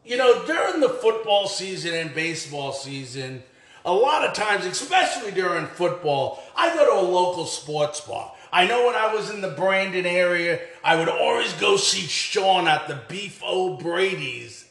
you 0.05 0.17
know, 0.17 0.45
during 0.45 0.79
the 0.79 0.89
football 0.89 1.47
season 1.47 1.93
and 1.93 2.13
baseball 2.13 2.71
season, 2.71 3.43
a 3.83 3.93
lot 3.93 4.27
of 4.27 4.33
times, 4.33 4.65
especially 4.65 5.31
during 5.31 5.65
football, 5.65 6.43
I 6.55 6.73
go 6.75 6.85
to 6.85 7.01
a 7.01 7.07
local 7.09 7.45
sports 7.45 8.01
bar. 8.01 8.33
I 8.51 8.67
know 8.67 8.87
when 8.87 8.95
I 8.95 9.13
was 9.13 9.29
in 9.29 9.41
the 9.41 9.49
Brandon 9.49 10.05
area, 10.05 10.59
I 10.83 10.95
would 10.95 11.09
always 11.09 11.53
go 11.53 11.77
see 11.77 12.07
Sean 12.07 12.67
at 12.67 12.87
the 12.87 12.99
Beef 13.07 13.41
O'Brady's 13.43 14.68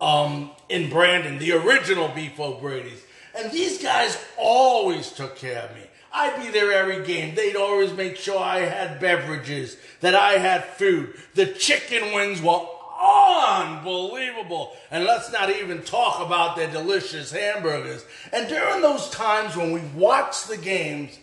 um, 0.00 0.50
in 0.68 0.90
Brandon, 0.90 1.38
the 1.38 1.52
original 1.52 2.08
Beef 2.08 2.38
O'Brady's. 2.38 3.02
And 3.36 3.52
these 3.52 3.82
guys 3.82 4.18
always 4.36 5.10
took 5.12 5.36
care 5.36 5.62
of 5.62 5.76
me. 5.76 5.82
I'd 6.12 6.42
be 6.42 6.50
there 6.50 6.72
every 6.72 7.04
game. 7.04 7.34
They'd 7.34 7.56
always 7.56 7.92
make 7.92 8.16
sure 8.16 8.38
I 8.38 8.60
had 8.60 9.00
beverages, 9.00 9.76
that 10.00 10.14
I 10.14 10.32
had 10.32 10.64
food. 10.64 11.14
The 11.34 11.46
chicken 11.46 12.12
wings 12.12 12.42
were 12.42 12.66
unbelievable. 13.00 14.76
And 14.90 15.04
let's 15.04 15.32
not 15.32 15.50
even 15.50 15.82
talk 15.82 16.24
about 16.24 16.56
their 16.56 16.70
delicious 16.70 17.30
hamburgers. 17.30 18.04
And 18.32 18.48
during 18.48 18.82
those 18.82 19.08
times 19.10 19.56
when 19.56 19.72
we 19.72 19.80
watched 19.94 20.48
the 20.48 20.56
games, 20.56 21.18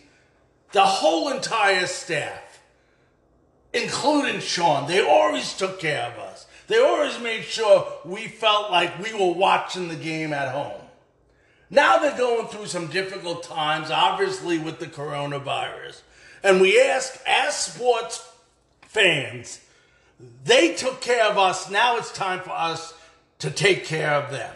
the 0.72 0.82
whole 0.82 1.30
entire 1.30 1.86
staff, 1.86 2.60
including 3.72 4.40
Sean, 4.40 4.88
they 4.88 5.06
always 5.06 5.56
took 5.56 5.80
care 5.80 6.04
of 6.04 6.18
us. 6.18 6.46
They 6.68 6.78
always 6.78 7.18
made 7.18 7.44
sure 7.44 7.86
we 8.04 8.28
felt 8.28 8.70
like 8.70 9.02
we 9.02 9.12
were 9.12 9.32
watching 9.32 9.88
the 9.88 9.96
game 9.96 10.32
at 10.32 10.52
home. 10.52 10.80
Now 11.70 11.98
they're 11.98 12.16
going 12.16 12.46
through 12.48 12.66
some 12.66 12.86
difficult 12.86 13.42
times, 13.42 13.90
obviously 13.90 14.58
with 14.58 14.78
the 14.78 14.86
coronavirus. 14.86 16.02
And 16.42 16.60
we 16.60 16.80
ask, 16.80 17.18
as 17.26 17.56
sports 17.56 18.26
fans, 18.82 19.60
they 20.44 20.74
took 20.74 21.00
care 21.00 21.24
of 21.24 21.38
us. 21.38 21.70
Now 21.70 21.96
it's 21.96 22.12
time 22.12 22.40
for 22.40 22.50
us 22.50 22.94
to 23.40 23.50
take 23.50 23.84
care 23.84 24.12
of 24.12 24.30
them. 24.30 24.54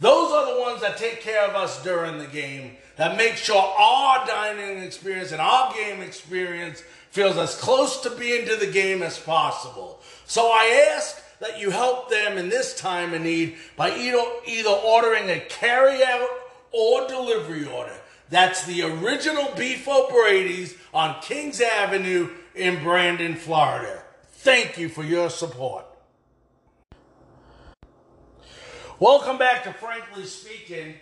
Those 0.00 0.32
are 0.32 0.54
the 0.54 0.60
ones 0.60 0.80
that 0.80 0.96
take 0.96 1.20
care 1.20 1.46
of 1.46 1.54
us 1.54 1.82
during 1.82 2.18
the 2.18 2.26
game, 2.26 2.76
that 2.96 3.16
make 3.16 3.36
sure 3.36 3.62
our 3.62 4.26
dining 4.26 4.82
experience 4.82 5.32
and 5.32 5.40
our 5.40 5.72
game 5.74 6.00
experience 6.00 6.82
feels 7.10 7.36
as 7.36 7.54
close 7.54 8.00
to 8.00 8.10
being 8.10 8.46
to 8.46 8.56
the 8.56 8.66
game 8.66 9.02
as 9.02 9.18
possible. 9.18 10.00
So 10.26 10.46
I 10.46 10.92
ask 10.96 11.21
that 11.42 11.58
you 11.58 11.70
help 11.70 12.08
them 12.08 12.38
in 12.38 12.48
this 12.48 12.72
time 12.78 13.12
of 13.12 13.20
need 13.20 13.56
by 13.76 13.90
either, 13.90 14.22
either 14.46 14.70
ordering 14.70 15.28
a 15.28 15.40
carry-out 15.40 16.28
or 16.70 17.08
delivery 17.08 17.66
order. 17.66 17.96
That's 18.30 18.64
the 18.64 18.82
original 18.82 19.50
Beef 19.56 19.88
O'Brady's 19.88 20.76
on 20.94 21.20
Kings 21.20 21.60
Avenue 21.60 22.30
in 22.54 22.80
Brandon, 22.84 23.34
Florida. 23.34 24.04
Thank 24.34 24.78
you 24.78 24.88
for 24.88 25.02
your 25.02 25.30
support. 25.30 25.84
Welcome 29.00 29.36
back 29.36 29.64
to 29.64 29.72
Frankly 29.72 30.26
Speaking. 30.26 30.94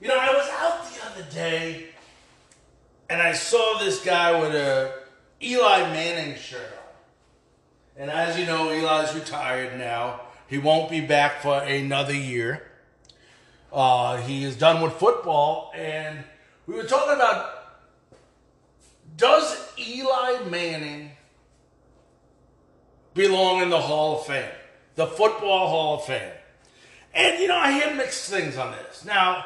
You 0.00 0.08
know, 0.08 0.16
I 0.18 0.32
was 0.32 0.48
out 0.58 0.90
the 0.90 1.06
other 1.06 1.30
day 1.30 1.88
and 3.10 3.20
I 3.20 3.32
saw 3.34 3.78
this 3.78 4.02
guy 4.02 4.40
with 4.40 4.54
a 4.54 4.94
Eli 5.42 5.80
Manning 5.92 6.38
shirt. 6.38 6.79
And 8.00 8.10
as 8.10 8.38
you 8.38 8.46
know, 8.46 8.70
Eli's 8.70 9.14
retired 9.14 9.78
now. 9.78 10.22
He 10.46 10.56
won't 10.56 10.88
be 10.88 11.02
back 11.02 11.42
for 11.42 11.62
another 11.62 12.14
year. 12.14 12.62
Uh, 13.70 14.16
he 14.22 14.42
is 14.42 14.56
done 14.56 14.80
with 14.80 14.94
football, 14.94 15.70
and 15.76 16.24
we 16.66 16.76
were 16.76 16.84
talking 16.84 17.12
about 17.12 17.56
does 19.18 19.70
Eli 19.78 20.48
Manning 20.48 21.10
belong 23.12 23.60
in 23.60 23.68
the 23.68 23.82
Hall 23.82 24.18
of 24.18 24.26
Fame, 24.26 24.48
the 24.94 25.06
Football 25.06 25.68
Hall 25.68 25.94
of 25.96 26.06
Fame? 26.06 26.32
And 27.12 27.38
you 27.38 27.48
know, 27.48 27.58
I 27.58 27.70
hear 27.72 27.94
mixed 27.94 28.30
things 28.30 28.56
on 28.56 28.72
this. 28.72 29.04
Now, 29.04 29.44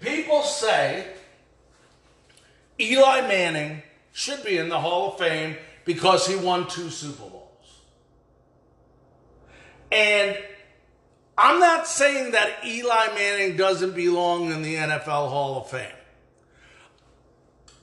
people 0.00 0.40
say 0.40 1.06
Eli 2.80 3.28
Manning 3.28 3.82
should 4.10 4.42
be 4.42 4.56
in 4.56 4.70
the 4.70 4.80
Hall 4.80 5.12
of 5.12 5.18
Fame 5.18 5.56
because 5.86 6.26
he 6.26 6.36
won 6.36 6.68
two 6.68 6.90
Super 6.90 7.22
Bowls. 7.22 7.80
And 9.90 10.36
I'm 11.38 11.60
not 11.60 11.86
saying 11.86 12.32
that 12.32 12.64
Eli 12.66 13.14
Manning 13.14 13.56
doesn't 13.56 13.94
belong 13.94 14.50
in 14.50 14.62
the 14.62 14.74
NFL 14.74 15.30
Hall 15.30 15.62
of 15.62 15.70
Fame. 15.70 15.86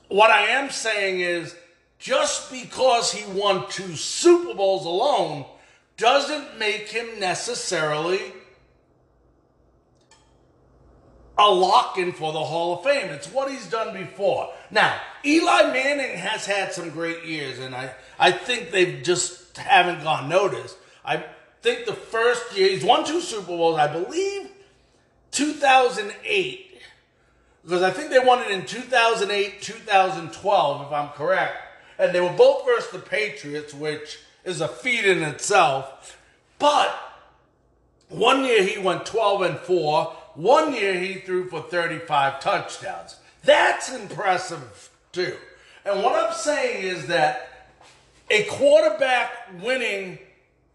What 0.08 0.30
I 0.30 0.48
am 0.48 0.70
saying 0.70 1.20
is 1.20 1.56
just 1.98 2.52
because 2.52 3.10
he 3.10 3.28
won 3.32 3.68
two 3.70 3.96
Super 3.96 4.54
Bowls 4.54 4.84
alone 4.84 5.46
doesn't 5.96 6.58
make 6.58 6.88
him 6.88 7.18
necessarily 7.18 8.20
a 11.36 11.50
lock 11.50 11.98
in 11.98 12.12
for 12.12 12.32
the 12.32 12.44
Hall 12.44 12.78
of 12.78 12.84
Fame. 12.84 13.10
It's 13.10 13.30
what 13.30 13.50
he's 13.50 13.68
done 13.68 13.96
before. 13.96 14.52
Now, 14.70 15.00
Eli 15.24 15.72
Manning 15.72 16.16
has 16.16 16.46
had 16.46 16.72
some 16.72 16.90
great 16.90 17.24
years, 17.24 17.58
and 17.58 17.74
I, 17.74 17.92
I 18.18 18.30
think 18.30 18.70
they 18.70 19.00
just 19.00 19.56
haven't 19.56 20.02
gone 20.02 20.28
noticed. 20.28 20.76
I 21.04 21.24
think 21.62 21.86
the 21.86 21.94
first 21.94 22.56
year, 22.56 22.68
he's 22.68 22.84
won 22.84 23.04
two 23.04 23.20
Super 23.20 23.48
Bowls, 23.48 23.78
I 23.78 23.92
believe 23.92 24.50
2008, 25.32 26.80
because 27.64 27.82
I 27.82 27.90
think 27.90 28.10
they 28.10 28.20
won 28.20 28.40
it 28.42 28.50
in 28.50 28.64
2008, 28.66 29.60
2012, 29.60 30.86
if 30.86 30.92
I'm 30.92 31.08
correct. 31.08 31.56
And 31.98 32.14
they 32.14 32.20
were 32.20 32.32
both 32.32 32.64
versus 32.64 32.90
the 32.92 32.98
Patriots, 32.98 33.74
which 33.74 34.18
is 34.44 34.60
a 34.60 34.68
feat 34.68 35.04
in 35.04 35.22
itself. 35.22 36.20
But 36.58 36.94
one 38.08 38.44
year 38.44 38.62
he 38.62 38.78
went 38.78 39.06
12 39.06 39.42
and 39.42 39.58
4. 39.58 40.16
One 40.34 40.74
year 40.74 40.94
he 40.94 41.14
threw 41.14 41.48
for 41.48 41.62
35 41.62 42.40
touchdowns. 42.40 43.16
That's 43.44 43.92
impressive 43.92 44.90
too. 45.12 45.36
And 45.84 46.02
what 46.02 46.14
I'm 46.14 46.34
saying 46.34 46.84
is 46.84 47.06
that 47.06 47.68
a 48.30 48.44
quarterback 48.44 49.30
winning 49.62 50.18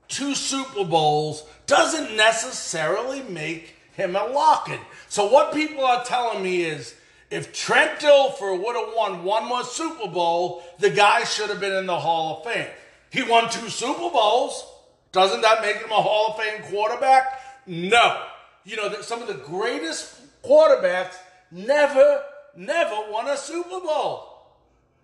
two 0.08 0.36
Super 0.36 0.86
Bowls 0.86 1.44
doesn't 1.66 2.16
necessarily 2.16 3.22
make 3.24 3.76
him 3.94 4.16
a 4.16 4.26
lock-in. 4.28 4.80
So 5.10 5.30
what 5.30 5.54
people 5.54 5.84
are 5.84 6.04
telling 6.06 6.44
me 6.44 6.62
is 6.62 6.96
if 7.32 7.54
Trent 7.54 8.00
Dilfer 8.00 8.58
would 8.58 8.76
have 8.76 8.94
won 8.96 9.24
one 9.24 9.48
more 9.48 9.64
Super 9.64 10.08
Bowl, 10.08 10.64
the 10.80 10.90
guy 10.90 11.24
should 11.24 11.50
have 11.50 11.60
been 11.60 11.76
in 11.76 11.86
the 11.86 12.00
Hall 12.00 12.38
of 12.38 12.52
Fame. 12.52 12.68
He 13.12 13.24
won 13.24 13.50
two 13.50 13.70
Super 13.70 14.10
Bowls. 14.10 14.66
Doesn't 15.12 15.42
that 15.42 15.62
make 15.62 15.78
him 15.78 15.92
a 15.92 16.02
Hall 16.02 16.32
of 16.32 16.44
Fame 16.44 16.62
quarterback? 16.72 17.42
No. 17.66 18.24
You 18.64 18.76
know, 18.76 18.90
that 18.90 19.06
some 19.06 19.22
of 19.22 19.28
the 19.28 19.34
greatest 19.36 20.16
quarterbacks 20.44 21.16
never, 21.52 22.24
never 22.56 22.96
won 23.12 23.28
a 23.28 23.38
Super 23.38 23.80
Bowl. 23.80 24.26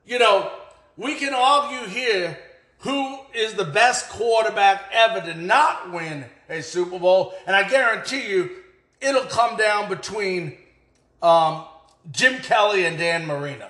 You 0.06 0.20
know, 0.20 0.52
we 0.98 1.16
can 1.16 1.34
argue 1.34 1.88
here 1.88 2.38
who 2.80 3.20
is 3.34 3.54
the 3.56 3.66
best 3.66 4.10
quarterback 4.10 4.90
ever 4.92 5.22
to 5.22 5.34
not 5.34 5.92
win 5.92 6.26
a 6.50 6.62
Super 6.62 7.00
Bowl, 7.00 7.34
and 7.48 7.56
I 7.56 7.68
guarantee 7.68 8.30
you 8.30 8.50
it'll 9.02 9.26
come 9.26 9.58
down 9.58 9.90
between 9.90 10.58
um, 11.22 11.66
Jim 12.12 12.42
Kelly 12.42 12.86
and 12.86 12.98
Dan 12.98 13.26
Marino. 13.26 13.70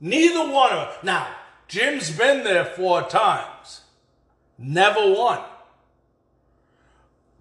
Neither 0.00 0.50
one 0.50 0.72
of 0.72 0.88
them. 0.88 0.96
Now, 1.02 1.28
Jim's 1.68 2.10
been 2.10 2.42
there 2.42 2.64
four 2.64 3.02
times, 3.02 3.82
never 4.58 5.12
won. 5.12 5.40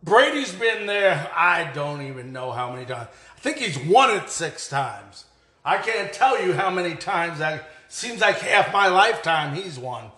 Brady's 0.03 0.53
been 0.53 0.85
there, 0.85 1.29
I 1.35 1.71
don't 1.73 2.01
even 2.03 2.31
know 2.31 2.51
how 2.51 2.71
many 2.71 2.85
times. 2.85 3.09
I 3.35 3.39
think 3.39 3.57
he's 3.57 3.77
won 3.77 4.12
it 4.12 4.29
six 4.29 4.69
times. 4.69 5.25
I 5.65 5.77
can't 5.77 6.13
tell 6.13 6.41
you 6.41 6.53
how 6.53 6.69
many 6.69 6.95
times 6.95 7.39
that 7.39 7.69
seems 7.89 8.21
like 8.21 8.39
half 8.39 8.71
my 8.71 8.88
lifetime 8.88 9.55
he's 9.55 9.77
won. 9.77 10.12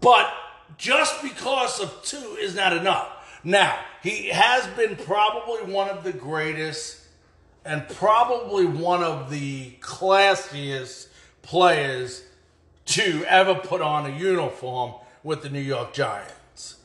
But 0.00 0.32
just 0.78 1.22
because 1.22 1.80
of 1.80 2.02
two 2.02 2.36
is 2.40 2.54
not 2.54 2.72
enough. 2.72 3.40
Now, 3.44 3.78
he 4.02 4.28
has 4.28 4.66
been 4.68 4.96
probably 4.96 5.72
one 5.72 5.90
of 5.90 6.04
the 6.04 6.12
greatest 6.12 6.98
and 7.64 7.86
probably 7.88 8.64
one 8.64 9.02
of 9.02 9.30
the 9.30 9.72
classiest 9.80 11.08
players 11.42 12.24
to 12.86 13.24
ever 13.26 13.54
put 13.54 13.82
on 13.82 14.06
a 14.06 14.16
uniform 14.16 14.94
with 15.22 15.42
the 15.42 15.50
New 15.50 15.60
York 15.60 15.92
Giants. 15.92 16.76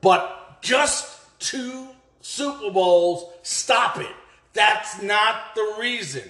But 0.00 0.62
just 0.62 1.18
two 1.38 1.88
Super 2.20 2.70
Bowls, 2.70 3.30
stop 3.42 3.98
it. 3.98 4.14
That's 4.52 5.02
not 5.02 5.54
the 5.54 5.76
reason. 5.78 6.22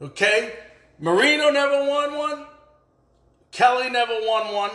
Okay? 0.00 0.52
Marino 0.98 1.50
never 1.50 1.88
won 1.88 2.16
one. 2.16 2.46
Kelly 3.50 3.90
never 3.90 4.14
won 4.22 4.54
one. 4.54 4.70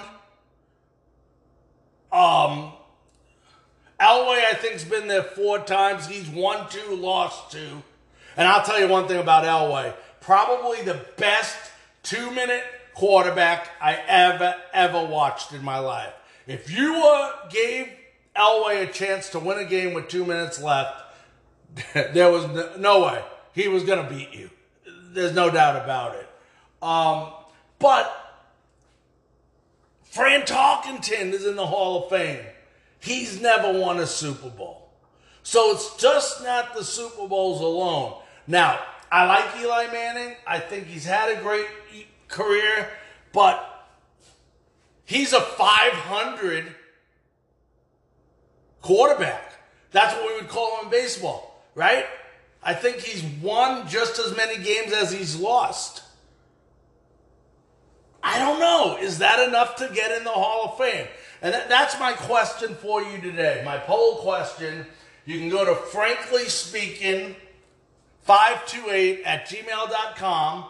Um, 2.11 2.71
Elway, 3.99 4.43
I 4.45 4.53
think, 4.55 4.73
has 4.73 4.85
been 4.85 5.07
there 5.07 5.23
four 5.23 5.59
times. 5.59 6.07
He's 6.07 6.29
won 6.29 6.69
two, 6.69 6.95
lost 6.95 7.51
two. 7.51 7.83
And 8.37 8.47
I'll 8.47 8.63
tell 8.63 8.79
you 8.79 8.87
one 8.87 9.07
thing 9.07 9.19
about 9.19 9.43
Elway. 9.43 9.93
Probably 10.21 10.81
the 10.81 11.05
best 11.17 11.57
two 12.03 12.31
minute 12.31 12.63
quarterback 12.99 13.69
I 13.79 13.93
ever, 14.09 14.55
ever 14.73 15.05
watched 15.05 15.53
in 15.53 15.63
my 15.63 15.79
life. 15.79 16.11
If 16.47 16.69
you 16.69 17.01
uh, 17.01 17.47
gave 17.47 17.87
Elway 18.35 18.83
a 18.83 18.91
chance 18.91 19.29
to 19.29 19.39
win 19.39 19.57
a 19.57 19.63
game 19.63 19.93
with 19.93 20.09
two 20.09 20.25
minutes 20.25 20.61
left, 20.61 21.01
there 21.93 22.29
was 22.29 22.45
no 22.77 23.05
way 23.05 23.23
he 23.53 23.69
was 23.69 23.83
going 23.83 24.03
to 24.03 24.13
beat 24.13 24.33
you. 24.33 24.49
There's 25.13 25.33
no 25.33 25.49
doubt 25.49 25.81
about 25.81 26.15
it. 26.15 26.27
Um, 26.81 27.31
but 27.79 28.13
Fran 30.03 30.41
Tarkenton 30.41 31.31
is 31.31 31.45
in 31.45 31.55
the 31.55 31.65
Hall 31.65 32.03
of 32.03 32.09
Fame. 32.09 32.43
He's 32.99 33.41
never 33.41 33.79
won 33.79 33.97
a 33.99 34.07
Super 34.07 34.49
Bowl. 34.49 34.89
So 35.43 35.71
it's 35.71 35.95
just 35.95 36.43
not 36.43 36.73
the 36.75 36.83
Super 36.83 37.29
Bowls 37.29 37.61
alone. 37.61 38.21
Now, 38.45 38.77
I 39.09 39.25
like 39.25 39.63
Eli 39.63 39.87
Manning. 39.89 40.35
I 40.45 40.59
think 40.59 40.87
he's 40.87 41.05
had 41.05 41.37
a 41.37 41.41
great 41.41 41.65
career, 42.29 42.89
but 43.33 43.87
he's 45.05 45.33
a 45.33 45.41
500 45.41 46.73
quarterback. 48.81 49.53
That's 49.91 50.13
what 50.15 50.27
we 50.27 50.41
would 50.41 50.49
call 50.49 50.77
him 50.77 50.85
in 50.85 50.91
baseball, 50.91 51.63
right? 51.75 52.05
I 52.63 52.73
think 52.73 52.97
he's 52.97 53.23
won 53.41 53.87
just 53.87 54.19
as 54.19 54.35
many 54.35 54.63
games 54.63 54.93
as 54.93 55.11
he's 55.11 55.35
lost. 55.35 56.03
I 58.21 58.37
don't 58.37 58.59
know. 58.59 58.97
Is 58.99 59.19
that 59.19 59.47
enough 59.47 59.77
to 59.77 59.89
get 59.93 60.17
in 60.17 60.23
the 60.23 60.31
Hall 60.31 60.65
of 60.65 60.77
Fame? 60.77 61.07
And 61.41 61.53
that, 61.53 61.69
that's 61.69 61.97
my 61.99 62.13
question 62.13 62.75
for 62.75 63.01
you 63.01 63.19
today. 63.21 63.61
My 63.65 63.77
poll 63.77 64.17
question. 64.17 64.85
You 65.25 65.39
can 65.39 65.49
go 65.49 65.63
to 65.63 65.75
frankly 65.75 66.45
speaking 66.45 67.35
528 68.23 69.23
at 69.25 69.47
gmail.com. 69.47 70.65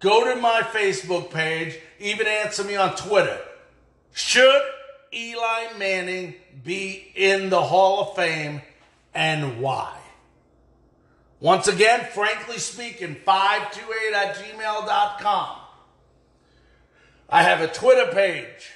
Go 0.00 0.34
to 0.34 0.40
my 0.40 0.62
Facebook 0.62 1.30
page. 1.30 1.78
Even 1.98 2.26
answer 2.26 2.64
me 2.64 2.76
on 2.76 2.96
Twitter. 2.96 3.38
Should 4.12 4.62
Eli 5.14 5.72
Manning 5.78 6.34
be 6.64 7.12
in 7.14 7.50
the 7.50 7.60
Hall 7.60 8.02
of 8.02 8.16
Fame 8.16 8.62
and 9.14 9.60
why? 9.60 9.96
Once 11.38 11.68
again, 11.68 12.06
frankly 12.12 12.58
speaking, 12.58 13.16
528 13.24 14.14
at 14.14 14.36
gmail.com. 14.36 15.56
I 17.28 17.42
have 17.42 17.60
a 17.60 17.68
Twitter 17.68 18.12
page. 18.12 18.70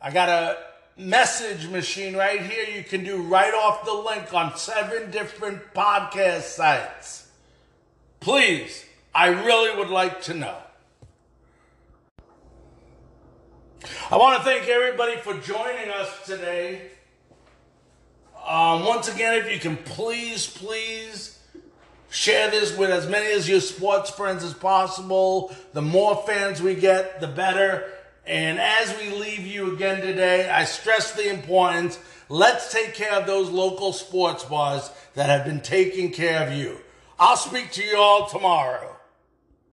I 0.00 0.10
got 0.12 0.28
a 0.28 0.58
message 0.96 1.68
machine 1.68 2.16
right 2.16 2.40
here 2.40 2.76
you 2.76 2.82
can 2.82 3.04
do 3.04 3.22
right 3.22 3.54
off 3.54 3.84
the 3.84 3.92
link 3.92 4.34
on 4.34 4.56
seven 4.56 5.10
different 5.10 5.72
podcast 5.72 6.42
sites. 6.42 7.28
Please, 8.20 8.84
I 9.18 9.30
really 9.44 9.76
would 9.76 9.90
like 9.90 10.22
to 10.22 10.34
know. 10.34 10.56
I 14.12 14.16
want 14.16 14.38
to 14.38 14.44
thank 14.44 14.68
everybody 14.68 15.16
for 15.16 15.34
joining 15.34 15.90
us 15.90 16.24
today. 16.24 16.82
Um, 18.46 18.84
once 18.84 19.12
again, 19.12 19.34
if 19.34 19.52
you 19.52 19.58
can 19.58 19.76
please, 19.76 20.46
please 20.46 21.34
Share 22.10 22.50
this 22.50 22.74
with 22.74 22.88
as 22.88 23.06
many 23.06 23.34
of 23.34 23.46
your 23.46 23.60
sports 23.60 24.08
friends 24.08 24.42
as 24.42 24.54
possible. 24.54 25.54
The 25.74 25.82
more 25.82 26.24
fans 26.26 26.62
we 26.62 26.74
get, 26.74 27.20
the 27.20 27.26
better. 27.26 27.84
And 28.26 28.58
as 28.58 28.96
we 28.98 29.10
leave 29.10 29.46
you 29.46 29.74
again 29.74 30.00
today, 30.00 30.48
I 30.48 30.64
stress 30.64 31.12
the 31.12 31.28
importance. 31.28 31.98
Let's 32.30 32.72
take 32.72 32.94
care 32.94 33.12
of 33.12 33.26
those 33.26 33.50
local 33.50 33.92
sports 33.92 34.42
bars 34.44 34.90
that 35.16 35.28
have 35.28 35.44
been 35.44 35.60
taking 35.60 36.10
care 36.10 36.46
of 36.46 36.54
you. 36.54 36.78
I'll 37.18 37.36
speak 37.36 37.72
to 37.72 37.84
you 37.84 37.98
all 37.98 38.26
tomorrow. 38.26 38.97